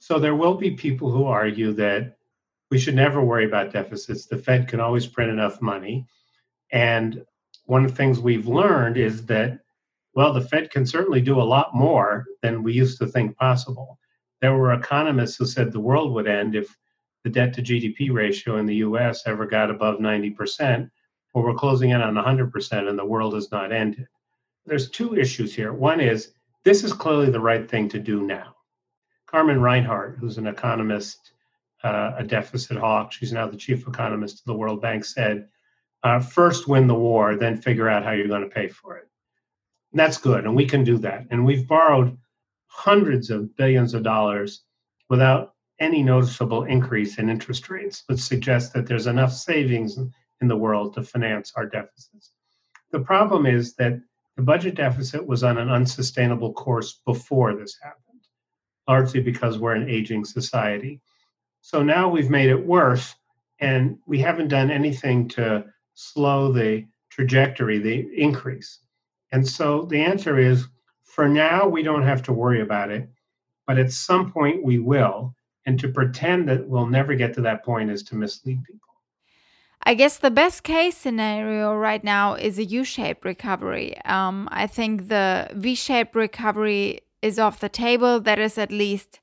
So 0.00 0.18
there 0.18 0.34
will 0.34 0.54
be 0.54 0.70
people 0.72 1.10
who 1.10 1.26
argue 1.26 1.72
that 1.74 2.16
we 2.70 2.78
should 2.78 2.94
never 2.94 3.22
worry 3.22 3.44
about 3.44 3.72
deficits. 3.72 4.26
The 4.26 4.38
Fed 4.38 4.68
can 4.68 4.80
always 4.80 5.06
print 5.06 5.30
enough 5.30 5.60
money. 5.60 6.06
And 6.72 7.24
one 7.64 7.84
of 7.84 7.90
the 7.90 7.96
things 7.96 8.20
we've 8.20 8.46
learned 8.46 8.96
is 8.96 9.26
that, 9.26 9.60
well, 10.14 10.32
the 10.32 10.40
Fed 10.40 10.70
can 10.70 10.86
certainly 10.86 11.20
do 11.20 11.40
a 11.40 11.42
lot 11.42 11.74
more 11.74 12.26
than 12.42 12.62
we 12.62 12.72
used 12.72 12.98
to 12.98 13.06
think 13.06 13.36
possible. 13.36 13.98
There 14.40 14.56
were 14.56 14.72
economists 14.72 15.36
who 15.36 15.46
said 15.46 15.72
the 15.72 15.80
world 15.80 16.12
would 16.12 16.26
end 16.26 16.54
if 16.54 16.74
the 17.24 17.30
debt 17.30 17.52
to 17.54 17.62
GDP 17.62 18.12
ratio 18.12 18.56
in 18.56 18.66
the 18.66 18.76
US 18.76 19.26
ever 19.26 19.46
got 19.46 19.70
above 19.70 19.98
90%. 19.98 20.90
Well, 21.34 21.44
we're 21.44 21.54
closing 21.54 21.90
in 21.90 22.00
on 22.00 22.14
100% 22.14 22.88
and 22.88 22.98
the 22.98 23.04
world 23.04 23.34
has 23.34 23.50
not 23.50 23.72
ended. 23.72 24.06
There's 24.64 24.90
two 24.90 25.16
issues 25.16 25.54
here. 25.54 25.72
One 25.72 26.00
is 26.00 26.32
this 26.64 26.84
is 26.84 26.92
clearly 26.92 27.30
the 27.30 27.40
right 27.40 27.68
thing 27.68 27.88
to 27.90 27.98
do 27.98 28.22
now. 28.22 28.54
Carmen 29.26 29.60
Reinhart, 29.60 30.16
who's 30.18 30.38
an 30.38 30.46
economist, 30.46 31.32
uh, 31.84 32.12
a 32.16 32.24
deficit 32.24 32.76
hawk, 32.76 33.12
she's 33.12 33.32
now 33.32 33.46
the 33.46 33.56
chief 33.56 33.86
economist 33.86 34.40
of 34.40 34.44
the 34.46 34.54
World 34.54 34.80
Bank, 34.80 35.04
said, 35.04 35.48
uh, 36.02 36.20
first 36.20 36.68
win 36.68 36.86
the 36.86 36.94
war, 36.94 37.36
then 37.36 37.60
figure 37.60 37.88
out 37.88 38.04
how 38.04 38.12
you're 38.12 38.28
going 38.28 38.42
to 38.42 38.54
pay 38.54 38.68
for 38.68 38.96
it. 38.96 39.08
And 39.92 40.00
that's 40.00 40.18
good, 40.18 40.44
and 40.44 40.54
we 40.54 40.66
can 40.66 40.84
do 40.84 40.98
that. 40.98 41.26
And 41.30 41.44
we've 41.44 41.66
borrowed 41.66 42.16
hundreds 42.66 43.30
of 43.30 43.54
billions 43.56 43.94
of 43.94 44.02
dollars 44.02 44.62
without 45.08 45.54
any 45.80 46.02
noticeable 46.02 46.64
increase 46.64 47.18
in 47.18 47.28
interest 47.28 47.70
rates, 47.70 48.02
which 48.06 48.20
suggests 48.20 48.72
that 48.72 48.86
there's 48.86 49.06
enough 49.06 49.32
savings 49.32 49.98
in 50.40 50.48
the 50.48 50.56
world 50.56 50.94
to 50.94 51.02
finance 51.02 51.52
our 51.56 51.66
deficits. 51.66 52.32
The 52.90 53.00
problem 53.00 53.46
is 53.46 53.74
that 53.76 54.00
the 54.38 54.44
budget 54.44 54.76
deficit 54.76 55.26
was 55.26 55.42
on 55.42 55.58
an 55.58 55.68
unsustainable 55.68 56.52
course 56.52 57.00
before 57.04 57.56
this 57.56 57.76
happened 57.82 58.04
largely 58.86 59.20
because 59.20 59.58
we're 59.58 59.74
an 59.74 59.90
aging 59.90 60.24
society. 60.24 61.00
So 61.60 61.82
now 61.82 62.08
we've 62.08 62.30
made 62.30 62.48
it 62.48 62.66
worse, 62.66 63.16
and 63.58 63.98
we 64.06 64.20
haven't 64.20 64.46
done 64.46 64.70
anything 64.70 65.26
to 65.30 65.64
slow 65.94 66.52
the 66.52 66.86
trajectory, 67.10 67.80
the 67.80 68.08
increase. 68.16 68.78
And 69.32 69.46
so 69.46 69.82
the 69.90 70.00
answer 70.00 70.38
is 70.38 70.68
for 71.02 71.28
now, 71.28 71.66
we 71.66 71.82
don't 71.82 72.04
have 72.04 72.22
to 72.22 72.32
worry 72.32 72.60
about 72.60 72.92
it, 72.92 73.10
but 73.66 73.76
at 73.76 73.90
some 73.90 74.30
point 74.30 74.64
we 74.64 74.78
will. 74.78 75.34
And 75.66 75.80
to 75.80 75.88
pretend 75.88 76.48
that 76.48 76.64
we'll 76.64 76.86
never 76.86 77.16
get 77.16 77.34
to 77.34 77.40
that 77.40 77.64
point 77.64 77.90
is 77.90 78.04
to 78.04 78.14
mislead 78.14 78.62
people. 78.62 78.87
I 79.82 79.94
guess 79.94 80.18
the 80.18 80.30
best 80.30 80.64
case 80.64 80.96
scenario 80.96 81.74
right 81.74 82.02
now 82.02 82.34
is 82.34 82.58
a 82.58 82.64
U 82.64 82.84
shaped 82.84 83.24
recovery. 83.24 83.96
Um, 84.04 84.48
I 84.50 84.66
think 84.66 85.08
the 85.08 85.48
V 85.52 85.74
shaped 85.74 86.14
recovery 86.14 87.00
is 87.22 87.38
off 87.38 87.60
the 87.60 87.68
table. 87.68 88.20
That 88.20 88.38
is 88.38 88.58
at 88.58 88.70
least 88.70 89.20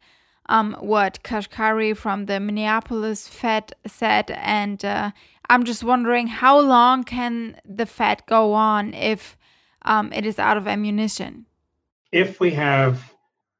um, 0.48 0.76
what 0.80 1.22
Kashkari 1.24 1.96
from 1.96 2.26
the 2.26 2.40
Minneapolis 2.40 3.28
Fed 3.28 3.74
said. 3.86 4.32
And 4.32 4.84
uh, 4.84 5.12
I'm 5.50 5.64
just 5.64 5.84
wondering 5.84 6.28
how 6.28 6.60
long 6.60 7.04
can 7.04 7.60
the 7.66 7.86
Fed 7.86 8.24
go 8.28 8.54
on 8.54 8.94
if 8.94 9.38
um, 9.84 10.12
it 10.14 10.26
is 10.26 10.40
out 10.40 10.58
of 10.58 10.68
ammunition? 10.68 11.46
If 12.12 12.40
we 12.40 12.52
have 12.52 13.14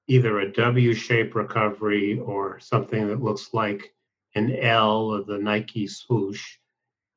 either 0.08 0.40
a 0.40 0.52
W 0.52 0.94
shaped 0.94 1.36
recovery 1.36 2.20
or 2.20 2.60
something 2.60 3.08
that 3.08 3.22
looks 3.22 3.54
like 3.54 3.94
an 4.36 4.56
L 4.56 5.12
of 5.12 5.28
the 5.28 5.38
Nike 5.38 5.88
swoosh, 5.88 6.58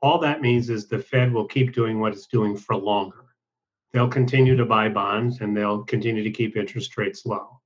all 0.00 0.18
that 0.18 0.40
means 0.40 0.70
is 0.70 0.86
the 0.86 0.98
Fed 0.98 1.32
will 1.32 1.46
keep 1.46 1.72
doing 1.72 2.00
what 2.00 2.12
it's 2.12 2.26
doing 2.26 2.56
for 2.56 2.76
longer 2.76 3.28
they'll 3.92 4.08
continue 4.08 4.56
to 4.56 4.64
buy 4.64 4.88
bonds 4.88 5.40
and 5.40 5.56
they'll 5.56 5.84
continue 5.84 6.22
to 6.22 6.30
keep 6.30 6.56
interest 6.56 6.96
rates 6.96 7.24
low. 7.24 7.60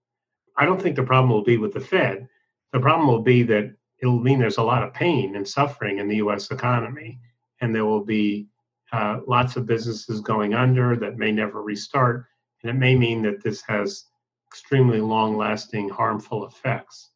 I 0.56 0.64
don't 0.64 0.80
think 0.80 0.96
the 0.96 1.02
problem 1.02 1.30
will 1.30 1.42
be 1.42 1.56
with 1.56 1.72
the 1.72 1.80
Fed. 1.80 2.28
The 2.72 2.80
problem 2.80 3.08
will 3.08 3.22
be 3.22 3.42
that 3.44 3.74
it'll 4.00 4.20
mean 4.20 4.38
there's 4.38 4.58
a 4.58 4.62
lot 4.62 4.82
of 4.82 4.94
pain 4.94 5.36
and 5.36 5.46
suffering 5.46 5.98
in 5.98 6.08
the 6.08 6.16
US 6.16 6.50
economy, 6.50 7.18
and 7.60 7.74
there 7.74 7.84
will 7.84 8.04
be 8.04 8.48
uh, 8.92 9.20
lots 9.26 9.56
of 9.56 9.66
businesses 9.66 10.20
going 10.20 10.54
under 10.54 10.96
that 10.96 11.16
may 11.16 11.32
never 11.32 11.62
restart. 11.62 12.26
And 12.62 12.70
it 12.70 12.74
may 12.74 12.94
mean 12.94 13.22
that 13.22 13.42
this 13.42 13.62
has 13.62 14.04
extremely 14.48 15.00
long 15.00 15.36
lasting 15.36 15.88
harmful 15.88 16.46
effects, 16.46 17.10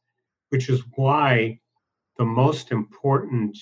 which 0.49 0.68
is 0.68 0.82
why 0.94 1.61
the 2.16 2.25
most 2.25 2.73
important 2.73 3.58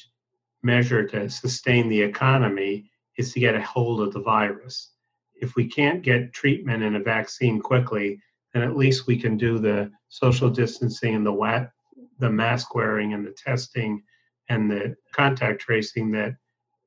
measure 0.64 1.06
to 1.06 1.28
sustain 1.28 1.88
the 1.88 2.00
economy 2.02 2.90
is 3.16 3.32
to 3.32 3.40
get 3.40 3.54
a 3.54 3.62
hold 3.62 4.00
of 4.00 4.12
the 4.12 4.20
virus 4.20 4.94
if 5.36 5.56
we 5.56 5.66
can't 5.66 6.02
get 6.02 6.32
treatment 6.32 6.82
and 6.82 6.96
a 6.96 7.00
vaccine 7.00 7.60
quickly, 7.60 8.20
then 8.52 8.62
at 8.62 8.76
least 8.76 9.06
we 9.06 9.18
can 9.18 9.36
do 9.36 9.58
the 9.58 9.90
social 10.08 10.48
distancing 10.48 11.14
and 11.14 11.26
the 11.26 11.32
wet, 11.32 11.70
the 12.18 12.30
mask 12.30 12.74
wearing 12.74 13.12
and 13.12 13.26
the 13.26 13.32
testing 13.32 14.02
and 14.48 14.70
the 14.70 14.96
contact 15.12 15.60
tracing 15.60 16.10
that 16.12 16.34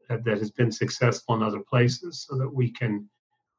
that 0.10 0.38
has 0.38 0.52
been 0.52 0.72
successful 0.72 1.36
in 1.36 1.44
other 1.44 1.60
places, 1.60 2.26
so 2.28 2.38
that 2.38 2.50
we 2.50 2.72
can 2.72 3.10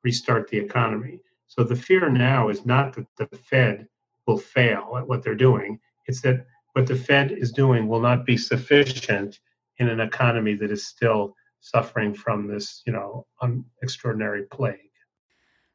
restart 0.02 0.48
the 0.48 0.56
economy. 0.56 1.20
So 1.46 1.62
the 1.62 1.76
fear 1.76 2.08
now 2.08 2.48
is 2.48 2.64
not 2.64 2.94
that 2.94 3.06
the 3.18 3.36
Fed 3.36 3.86
will 4.26 4.38
fail 4.38 4.94
at 4.96 5.06
what 5.06 5.22
they're 5.22 5.34
doing; 5.34 5.78
it's 6.06 6.22
that 6.22 6.46
what 6.72 6.86
the 6.86 6.96
Fed 6.96 7.32
is 7.32 7.52
doing 7.52 7.86
will 7.86 8.00
not 8.00 8.24
be 8.24 8.38
sufficient 8.38 9.40
in 9.78 9.88
an 9.88 10.00
economy 10.00 10.54
that 10.54 10.70
is 10.70 10.86
still 10.86 11.34
suffering 11.60 12.14
from 12.14 12.46
this, 12.46 12.82
you 12.86 12.92
know, 12.92 13.26
extraordinary 13.82 14.44
plague. 14.44 14.78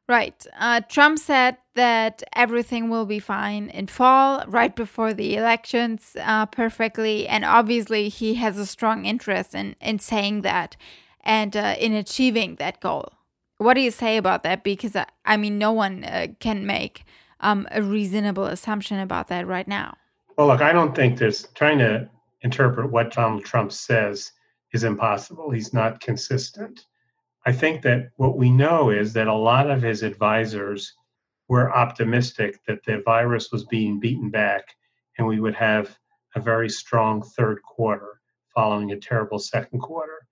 Right. 0.06 0.46
Uh, 0.58 0.82
Trump 0.82 1.18
said 1.18 1.56
that 1.76 2.22
everything 2.34 2.90
will 2.90 3.06
be 3.06 3.18
fine 3.18 3.70
in 3.70 3.86
fall, 3.86 4.44
right 4.46 4.74
before 4.76 5.14
the 5.14 5.34
elections, 5.34 6.14
uh, 6.20 6.44
perfectly. 6.46 7.26
And 7.26 7.42
obviously, 7.42 8.10
he 8.10 8.34
has 8.34 8.58
a 8.58 8.66
strong 8.66 9.06
interest 9.06 9.54
in, 9.54 9.76
in 9.80 9.98
saying 9.98 10.42
that 10.42 10.76
and 11.22 11.56
uh, 11.56 11.76
in 11.78 11.94
achieving 11.94 12.56
that 12.56 12.80
goal. 12.80 13.12
What 13.56 13.74
do 13.74 13.80
you 13.80 13.90
say 13.90 14.18
about 14.18 14.42
that? 14.42 14.62
Because, 14.62 14.94
uh, 14.94 15.06
I 15.24 15.38
mean, 15.38 15.58
no 15.58 15.72
one 15.72 16.04
uh, 16.04 16.26
can 16.38 16.66
make 16.66 17.04
um, 17.40 17.66
a 17.70 17.80
reasonable 17.80 18.44
assumption 18.44 18.98
about 18.98 19.28
that 19.28 19.46
right 19.46 19.66
now. 19.66 19.96
Well, 20.36 20.48
look, 20.48 20.60
I 20.60 20.72
don't 20.72 20.94
think 20.94 21.18
there's 21.18 21.46
trying 21.54 21.78
to 21.78 22.10
interpret 22.44 22.92
what 22.92 23.12
Donald 23.12 23.44
Trump 23.44 23.72
says 23.72 24.30
is 24.72 24.84
impossible. 24.84 25.50
He's 25.50 25.72
not 25.72 26.00
consistent. 26.00 26.86
I 27.46 27.52
think 27.52 27.82
that 27.82 28.10
what 28.16 28.36
we 28.36 28.50
know 28.50 28.90
is 28.90 29.12
that 29.14 29.26
a 29.26 29.34
lot 29.34 29.70
of 29.70 29.82
his 29.82 30.02
advisors 30.02 30.94
were 31.48 31.74
optimistic 31.74 32.60
that 32.66 32.84
the 32.84 33.02
virus 33.04 33.50
was 33.50 33.64
being 33.64 33.98
beaten 33.98 34.30
back 34.30 34.76
and 35.18 35.26
we 35.26 35.40
would 35.40 35.54
have 35.54 35.98
a 36.34 36.40
very 36.40 36.68
strong 36.68 37.22
third 37.22 37.60
quarter 37.62 38.20
following 38.54 38.92
a 38.92 39.00
terrible 39.00 39.38
second 39.38 39.80
quarter. 39.80 40.26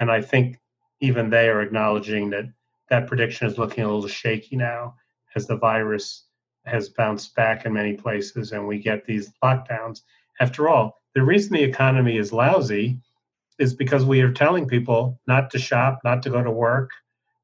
And 0.00 0.10
I 0.10 0.20
think 0.20 0.58
even 1.00 1.30
they 1.30 1.48
are 1.48 1.62
acknowledging 1.62 2.30
that 2.30 2.44
that 2.88 3.06
prediction 3.06 3.46
is 3.46 3.58
looking 3.58 3.84
a 3.84 3.92
little 3.92 4.08
shaky 4.08 4.56
now 4.56 4.94
as 5.36 5.46
the 5.46 5.56
virus 5.56 6.24
has 6.64 6.88
bounced 6.88 7.34
back 7.34 7.64
in 7.64 7.72
many 7.72 7.94
places 7.94 8.52
and 8.52 8.66
we 8.66 8.78
get 8.78 9.04
these 9.04 9.32
lockdowns. 9.42 10.02
After 10.40 10.68
all, 10.68 10.97
the 11.14 11.22
reason 11.22 11.52
the 11.52 11.62
economy 11.62 12.16
is 12.16 12.32
lousy 12.32 12.98
is 13.58 13.74
because 13.74 14.04
we 14.04 14.20
are 14.20 14.32
telling 14.32 14.66
people 14.66 15.20
not 15.26 15.50
to 15.50 15.58
shop, 15.58 16.00
not 16.04 16.22
to 16.22 16.30
go 16.30 16.42
to 16.42 16.50
work, 16.50 16.90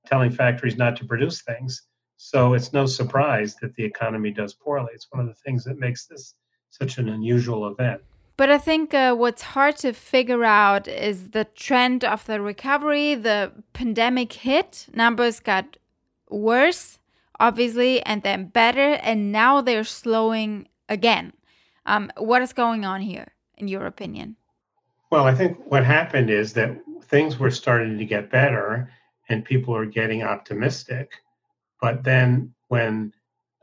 telling 0.07 0.31
factories 0.31 0.77
not 0.77 0.97
to 0.97 1.05
produce 1.05 1.43
things. 1.43 1.83
So 2.17 2.55
it's 2.55 2.73
no 2.73 2.87
surprise 2.87 3.57
that 3.61 3.75
the 3.75 3.85
economy 3.85 4.31
does 4.31 4.55
poorly. 4.55 4.93
It's 4.95 5.09
one 5.11 5.21
of 5.21 5.27
the 5.27 5.35
things 5.35 5.65
that 5.65 5.79
makes 5.79 6.07
this 6.07 6.35
such 6.71 6.99
an 6.99 7.09
unusual 7.09 7.69
event. 7.69 8.01
But 8.37 8.51
I 8.51 8.59
think 8.59 8.93
uh, 8.95 9.15
what's 9.15 9.43
hard 9.43 9.77
to 9.79 9.93
figure 9.93 10.45
out 10.45 10.89
is 10.89 11.31
the 11.31 11.45
trend 11.45 12.05
of 12.05 12.27
the 12.27 12.41
recovery. 12.41 13.15
The 13.15 13.53
pandemic 13.73 14.33
hit, 14.33 14.87
numbers 14.93 15.39
got 15.39 15.77
worse, 16.29 16.99
obviously, 17.39 18.03
and 18.03 18.23
then 18.23 18.47
better, 18.47 18.95
and 18.95 19.31
now 19.31 19.61
they're 19.61 19.85
slowing 19.85 20.67
again. 20.89 21.33
Um, 21.87 22.11
what 22.17 22.43
is 22.43 22.53
going 22.53 22.85
on 22.85 23.03
here, 23.03 23.34
in 23.57 23.69
your 23.69 23.87
opinion? 23.87 24.37
Well, 25.11 25.27
I 25.27 25.35
think 25.35 25.59
what 25.67 25.85
happened 25.85 26.31
is 26.31 26.53
that 26.55 26.77
things 27.05 27.39
were 27.39 27.51
starting 27.51 27.99
to 27.99 28.05
get 28.05 28.31
better 28.31 28.91
and 29.29 29.45
people 29.45 29.77
are 29.77 29.87
getting 29.87 30.23
optimistic. 30.23 31.13
But 31.81 32.03
then 32.03 32.55
when 32.69 33.13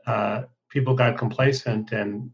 uh, 0.06 0.44
people 0.70 0.94
got 0.94 1.18
complacent 1.18 1.92
and 1.92 2.30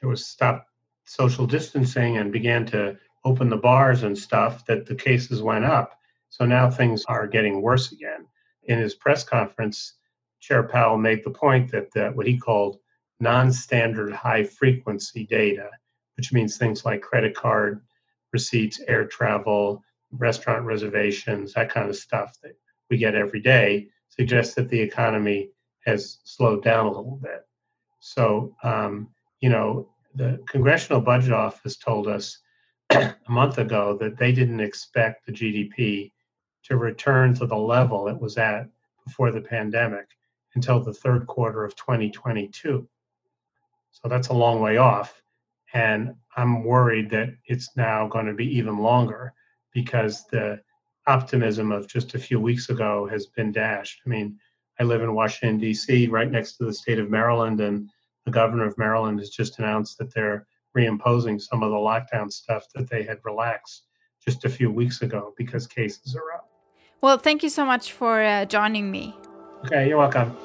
there 0.00 0.08
was 0.08 0.26
stopped 0.26 0.68
social 1.04 1.46
distancing 1.46 2.16
and 2.16 2.32
began 2.32 2.64
to 2.66 2.96
open 3.24 3.48
the 3.48 3.56
bars 3.56 4.02
and 4.02 4.16
stuff, 4.16 4.64
that 4.66 4.86
the 4.86 4.94
cases 4.94 5.42
went 5.42 5.64
up. 5.64 5.98
So 6.30 6.44
now 6.44 6.70
things 6.70 7.04
are 7.06 7.26
getting 7.26 7.60
worse 7.60 7.92
again. 7.92 8.26
In 8.64 8.78
his 8.78 8.94
press 8.94 9.22
conference, 9.22 9.94
Chair 10.40 10.62
Powell 10.62 10.98
made 10.98 11.22
the 11.22 11.30
point 11.30 11.70
that, 11.72 11.92
that 11.92 12.16
what 12.16 12.26
he 12.26 12.38
called 12.38 12.78
non 13.20 13.52
standard 13.52 14.12
high 14.12 14.44
frequency 14.44 15.24
data, 15.24 15.70
which 16.16 16.32
means 16.32 16.56
things 16.56 16.84
like 16.84 17.00
credit 17.00 17.34
card 17.34 17.80
receipts, 18.32 18.80
air 18.88 19.06
travel, 19.06 19.82
restaurant 20.12 20.64
reservations, 20.64 21.52
that 21.54 21.70
kind 21.70 21.88
of 21.88 21.96
stuff 21.96 22.36
that 22.42 22.56
we 22.90 22.96
get 22.96 23.14
every 23.14 23.40
day 23.40 23.88
suggests 24.08 24.54
that 24.54 24.68
the 24.68 24.80
economy 24.80 25.50
has 25.86 26.18
slowed 26.24 26.62
down 26.62 26.86
a 26.86 26.88
little 26.88 27.18
bit. 27.22 27.46
So, 28.00 28.54
um, 28.62 29.08
you 29.40 29.48
know, 29.48 29.88
the 30.14 30.42
Congressional 30.48 31.00
Budget 31.00 31.32
Office 31.32 31.76
told 31.76 32.06
us 32.06 32.38
a 32.90 33.14
month 33.28 33.58
ago 33.58 33.96
that 34.00 34.18
they 34.18 34.32
didn't 34.32 34.60
expect 34.60 35.26
the 35.26 35.32
GDP 35.32 36.12
to 36.64 36.76
return 36.76 37.34
to 37.34 37.46
the 37.46 37.56
level 37.56 38.08
it 38.08 38.20
was 38.20 38.36
at 38.36 38.68
before 39.04 39.32
the 39.32 39.40
pandemic 39.40 40.06
until 40.54 40.80
the 40.80 40.92
third 40.92 41.26
quarter 41.26 41.64
of 41.64 41.74
2022. 41.76 42.86
So 43.90 44.08
that's 44.08 44.28
a 44.28 44.34
long 44.34 44.60
way 44.60 44.76
off. 44.76 45.21
And 45.74 46.14
I'm 46.36 46.64
worried 46.64 47.10
that 47.10 47.34
it's 47.46 47.76
now 47.76 48.06
going 48.08 48.26
to 48.26 48.34
be 48.34 48.46
even 48.58 48.78
longer 48.78 49.32
because 49.72 50.24
the 50.26 50.60
optimism 51.06 51.72
of 51.72 51.88
just 51.88 52.14
a 52.14 52.18
few 52.18 52.38
weeks 52.38 52.68
ago 52.68 53.08
has 53.10 53.26
been 53.26 53.52
dashed. 53.52 54.00
I 54.06 54.08
mean, 54.08 54.38
I 54.78 54.84
live 54.84 55.02
in 55.02 55.14
Washington, 55.14 55.58
D.C., 55.58 56.08
right 56.08 56.30
next 56.30 56.56
to 56.56 56.64
the 56.64 56.72
state 56.72 56.98
of 56.98 57.10
Maryland, 57.10 57.60
and 57.60 57.88
the 58.24 58.30
governor 58.30 58.66
of 58.66 58.78
Maryland 58.78 59.18
has 59.18 59.30
just 59.30 59.58
announced 59.58 59.98
that 59.98 60.14
they're 60.14 60.46
reimposing 60.76 61.40
some 61.40 61.62
of 61.62 61.70
the 61.70 61.76
lockdown 61.76 62.32
stuff 62.32 62.66
that 62.74 62.88
they 62.88 63.02
had 63.02 63.18
relaxed 63.24 63.84
just 64.24 64.44
a 64.44 64.48
few 64.48 64.70
weeks 64.70 65.02
ago 65.02 65.34
because 65.36 65.66
cases 65.66 66.14
are 66.14 66.32
up. 66.34 66.48
Well, 67.00 67.18
thank 67.18 67.42
you 67.42 67.48
so 67.48 67.64
much 67.64 67.92
for 67.92 68.22
uh, 68.22 68.44
joining 68.44 68.90
me. 68.90 69.16
Okay, 69.66 69.88
you're 69.88 69.98
welcome. 69.98 70.36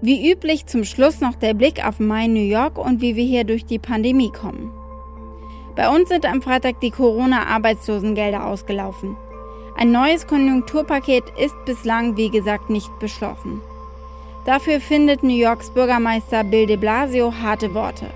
Wie 0.00 0.30
üblich 0.30 0.66
zum 0.66 0.84
Schluss 0.84 1.20
noch 1.20 1.34
der 1.34 1.54
Blick 1.54 1.84
auf 1.84 1.98
Mai 1.98 2.28
New 2.28 2.38
York 2.38 2.78
und 2.78 3.00
wie 3.00 3.16
wir 3.16 3.24
hier 3.24 3.42
durch 3.42 3.66
die 3.66 3.80
Pandemie 3.80 4.30
kommen. 4.30 4.72
Bei 5.74 5.88
uns 5.88 6.08
sind 6.08 6.24
am 6.24 6.40
Freitag 6.40 6.80
die 6.80 6.92
Corona-Arbeitslosengelder 6.92 8.46
ausgelaufen. 8.46 9.16
Ein 9.76 9.90
neues 9.90 10.28
Konjunkturpaket 10.28 11.24
ist 11.36 11.56
bislang, 11.64 12.16
wie 12.16 12.30
gesagt, 12.30 12.70
nicht 12.70 12.96
beschlossen. 13.00 13.60
Dafür 14.44 14.80
findet 14.80 15.24
New 15.24 15.36
Yorks 15.36 15.70
Bürgermeister 15.70 16.44
Bill 16.44 16.66
de 16.66 16.76
Blasio 16.76 17.32
harte 17.42 17.74
Worte. 17.74 18.06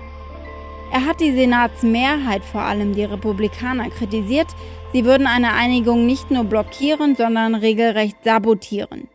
Er 0.93 1.05
hat 1.05 1.19
die 1.19 1.33
Senatsmehrheit, 1.33 2.45
vor 2.45 2.61
allem 2.61 2.93
die 2.93 3.03
Republikaner, 3.03 3.89
kritisiert, 3.89 4.47
sie 4.93 5.03
würden 5.03 5.27
eine 5.27 5.53
Einigung 5.53 6.05
nicht 6.05 6.31
nur 6.31 6.45
blockieren, 6.45 7.17
sondern 7.17 7.55
regelrecht 7.55 8.17
sabotieren. 8.23 9.09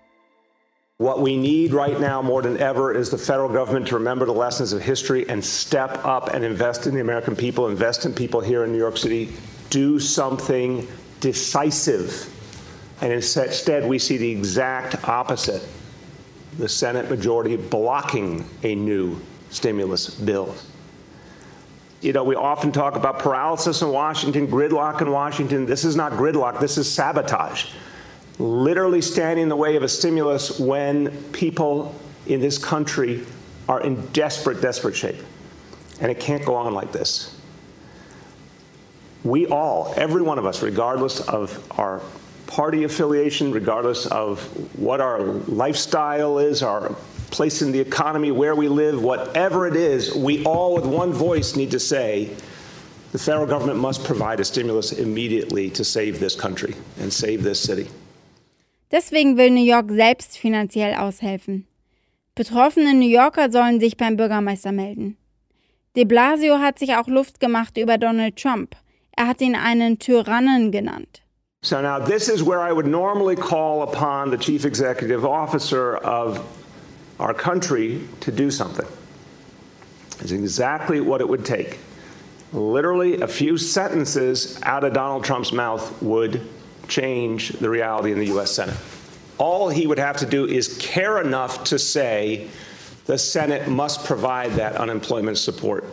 What 0.98 1.22
we 1.22 1.36
need 1.36 1.72
right 1.72 2.00
now 2.00 2.20
more 2.22 2.42
than 2.42 2.56
ever 2.56 2.92
is 2.92 3.08
the 3.08 3.18
federal 3.18 3.48
government 3.48 3.86
to 3.86 3.94
remember 3.94 4.26
the 4.26 4.32
lessons 4.32 4.72
of 4.72 4.82
history 4.82 5.28
and 5.28 5.44
step 5.44 6.04
up 6.04 6.34
and 6.34 6.44
invest 6.44 6.88
in 6.88 6.94
the 6.94 7.00
American 7.00 7.36
people, 7.36 7.68
invest 7.68 8.04
in 8.04 8.12
people 8.12 8.40
here 8.40 8.64
in 8.64 8.72
New 8.72 8.78
York 8.78 8.96
City, 8.96 9.32
do 9.70 10.00
something 10.00 10.88
decisive. 11.20 12.28
And 13.00 13.12
instead, 13.12 13.88
we 13.88 14.00
see 14.00 14.16
the 14.16 14.28
exact 14.28 15.08
opposite 15.08 15.62
the 16.58 16.68
Senate 16.68 17.08
majority 17.08 17.54
blocking 17.54 18.44
a 18.64 18.74
new 18.74 19.20
stimulus 19.50 20.10
bill. 20.10 20.52
You 22.00 22.12
know, 22.12 22.24
we 22.24 22.34
often 22.34 22.72
talk 22.72 22.96
about 22.96 23.20
paralysis 23.20 23.82
in 23.82 23.90
Washington, 23.90 24.48
gridlock 24.48 25.00
in 25.00 25.12
Washington. 25.12 25.64
This 25.64 25.84
is 25.84 25.94
not 25.94 26.10
gridlock, 26.14 26.58
this 26.58 26.76
is 26.76 26.92
sabotage 26.92 27.66
literally 28.38 29.00
standing 29.00 29.44
in 29.44 29.48
the 29.48 29.56
way 29.56 29.76
of 29.76 29.82
a 29.82 29.88
stimulus 29.88 30.58
when 30.58 31.10
people 31.32 31.94
in 32.26 32.40
this 32.40 32.58
country 32.58 33.24
are 33.68 33.80
in 33.80 34.06
desperate, 34.08 34.60
desperate 34.60 34.94
shape. 34.96 35.22
And 36.00 36.10
it 36.10 36.20
can't 36.20 36.44
go 36.44 36.54
on 36.54 36.74
like 36.74 36.92
this. 36.92 37.34
We 39.24 39.46
all, 39.46 39.92
every 39.96 40.22
one 40.22 40.38
of 40.38 40.46
us, 40.46 40.62
regardless 40.62 41.20
of 41.20 41.60
our 41.78 42.00
party 42.46 42.84
affiliation, 42.84 43.52
regardless 43.52 44.06
of 44.06 44.40
what 44.78 45.00
our 45.00 45.20
lifestyle 45.20 46.38
is, 46.38 46.62
our 46.62 46.94
place 47.30 47.60
in 47.60 47.72
the 47.72 47.80
economy, 47.80 48.30
where 48.30 48.54
we 48.54 48.68
live, 48.68 49.02
whatever 49.02 49.66
it 49.66 49.76
is, 49.76 50.14
we 50.14 50.44
all 50.44 50.74
with 50.74 50.86
one 50.86 51.12
voice 51.12 51.56
need 51.56 51.72
to 51.72 51.80
say 51.80 52.34
the 53.12 53.18
federal 53.18 53.46
government 53.46 53.78
must 53.78 54.04
provide 54.04 54.40
a 54.40 54.44
stimulus 54.44 54.92
immediately 54.92 55.68
to 55.70 55.84
save 55.84 56.20
this 56.20 56.34
country 56.34 56.74
and 56.98 57.12
save 57.12 57.42
this 57.42 57.60
city. 57.60 57.88
Deswegen 58.90 59.36
will 59.36 59.50
New 59.50 59.64
York 59.64 59.90
selbst 59.90 60.38
finanziell 60.38 60.94
aushelfen. 60.94 61.66
Betroffene 62.34 62.94
New 62.94 63.08
Yorker 63.08 63.50
sollen 63.50 63.80
sich 63.80 63.96
beim 63.96 64.16
Bürgermeister 64.16 64.72
melden. 64.72 65.16
De 65.96 66.04
Blasio 66.04 66.58
hat 66.58 66.78
sich 66.78 66.94
auch 66.94 67.08
Luft 67.08 67.40
gemacht 67.40 67.76
über 67.76 67.98
Donald 67.98 68.36
Trump. 68.36 68.76
Er 69.16 69.26
hat 69.26 69.40
ihn 69.40 69.56
einen 69.56 69.98
Tyrannen 69.98 70.70
genannt. 70.70 71.22
So 71.60 71.82
now 71.82 71.98
this 71.98 72.28
is 72.28 72.42
where 72.42 72.60
I 72.60 72.72
would 72.72 72.86
normally 72.86 73.34
call 73.34 73.82
upon 73.82 74.30
the 74.30 74.38
chief 74.38 74.64
executive 74.64 75.24
officer 75.24 75.96
of 76.04 76.40
our 77.18 77.34
country 77.34 78.00
to 78.20 78.30
do 78.30 78.48
something. 78.48 78.86
It's 80.20 80.30
exactly 80.30 81.00
what 81.00 81.20
it 81.20 81.28
would 81.28 81.44
take. 81.44 81.78
Literally 82.52 83.20
a 83.20 83.26
few 83.26 83.58
sentences 83.58 84.58
out 84.62 84.84
of 84.84 84.92
Donald 84.92 85.24
Trump's 85.24 85.52
mouth 85.52 86.00
would 86.00 86.40
change 86.88 87.50
the 87.50 87.70
reality 87.70 88.12
in 88.12 88.18
the 88.18 88.26
U.S. 88.26 88.50
Senate. 88.50 88.76
All 89.38 89.68
he 89.68 89.86
would 89.86 89.98
have 89.98 90.16
to 90.18 90.26
do 90.26 90.46
is 90.46 90.76
care 90.78 91.20
enough 91.20 91.64
to 91.64 91.78
say 91.78 92.48
the 93.06 93.16
Senate 93.16 93.68
must 93.68 94.04
provide 94.04 94.52
that 94.52 94.76
unemployment 94.76 95.38
support 95.38 95.84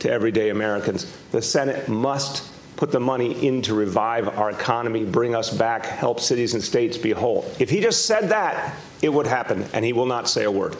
to 0.00 0.10
everyday 0.10 0.50
Americans. 0.50 1.16
The 1.30 1.40
Senate 1.40 1.88
must 1.88 2.52
put 2.76 2.90
the 2.90 3.00
money 3.00 3.46
in 3.46 3.62
to 3.62 3.74
revive 3.74 4.28
our 4.38 4.50
economy, 4.50 5.04
bring 5.04 5.34
us 5.34 5.50
back, 5.50 5.86
help 5.86 6.20
cities 6.20 6.54
and 6.54 6.62
states 6.62 6.98
be 6.98 7.12
whole. 7.12 7.44
If 7.58 7.70
he 7.70 7.80
just 7.80 8.06
said 8.06 8.28
that, 8.30 8.74
it 9.00 9.08
would 9.08 9.26
happen, 9.26 9.64
and 9.72 9.84
he 9.84 9.92
will 9.92 10.06
not 10.06 10.28
say 10.28 10.44
a 10.44 10.50
word. 10.50 10.76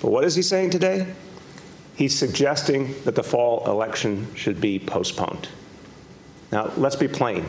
But 0.00 0.10
what 0.10 0.24
is 0.24 0.34
he 0.34 0.42
saying 0.42 0.70
today? 0.70 1.06
He's 1.94 2.18
suggesting 2.18 2.94
that 3.04 3.14
the 3.14 3.22
fall 3.22 3.64
election 3.66 4.26
should 4.34 4.60
be 4.60 4.78
postponed. 4.78 5.48
Now, 6.50 6.70
let's 6.76 6.96
be 6.96 7.08
plain. 7.08 7.46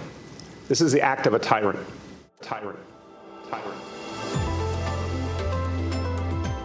This 0.73 0.81
is 0.81 0.91
the 0.91 1.03
act 1.03 1.27
of 1.27 1.35
a 1.35 1.39
tyrant. 1.39 1.77
Tyrant. 2.41 2.79
Tyrant. 3.47 3.77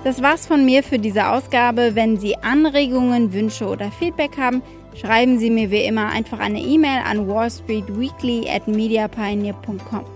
Das 0.02 0.22
war's 0.22 0.46
von 0.46 0.64
mir 0.64 0.82
für 0.82 0.98
diese 0.98 1.28
Ausgabe. 1.28 1.94
Wenn 1.94 2.16
Sie 2.16 2.34
Anregungen, 2.38 3.34
Wünsche 3.34 3.66
oder 3.66 3.90
Feedback 3.90 4.38
haben, 4.38 4.62
schreiben 4.98 5.38
Sie 5.38 5.50
mir 5.50 5.70
wie 5.70 5.84
immer 5.84 6.06
einfach 6.06 6.38
eine 6.38 6.58
E-Mail 6.58 7.02
an 7.04 7.28
wallstreetweekly 7.28 8.48
at 8.48 8.66
mediapioneer.com. 8.66 10.06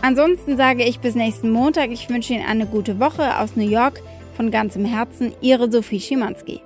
Ansonsten 0.00 0.56
sage 0.56 0.82
ich 0.82 0.98
bis 0.98 1.14
nächsten 1.14 1.52
Montag. 1.52 1.92
Ich 1.92 2.10
wünsche 2.10 2.32
Ihnen 2.32 2.44
eine 2.44 2.66
gute 2.66 2.98
Woche 2.98 3.38
aus 3.38 3.54
New 3.54 3.70
York. 3.70 4.02
Von 4.36 4.50
ganzem 4.50 4.84
Herzen, 4.84 5.32
Ihre 5.40 5.70
Sophie 5.70 6.00
Schimanski. 6.00 6.60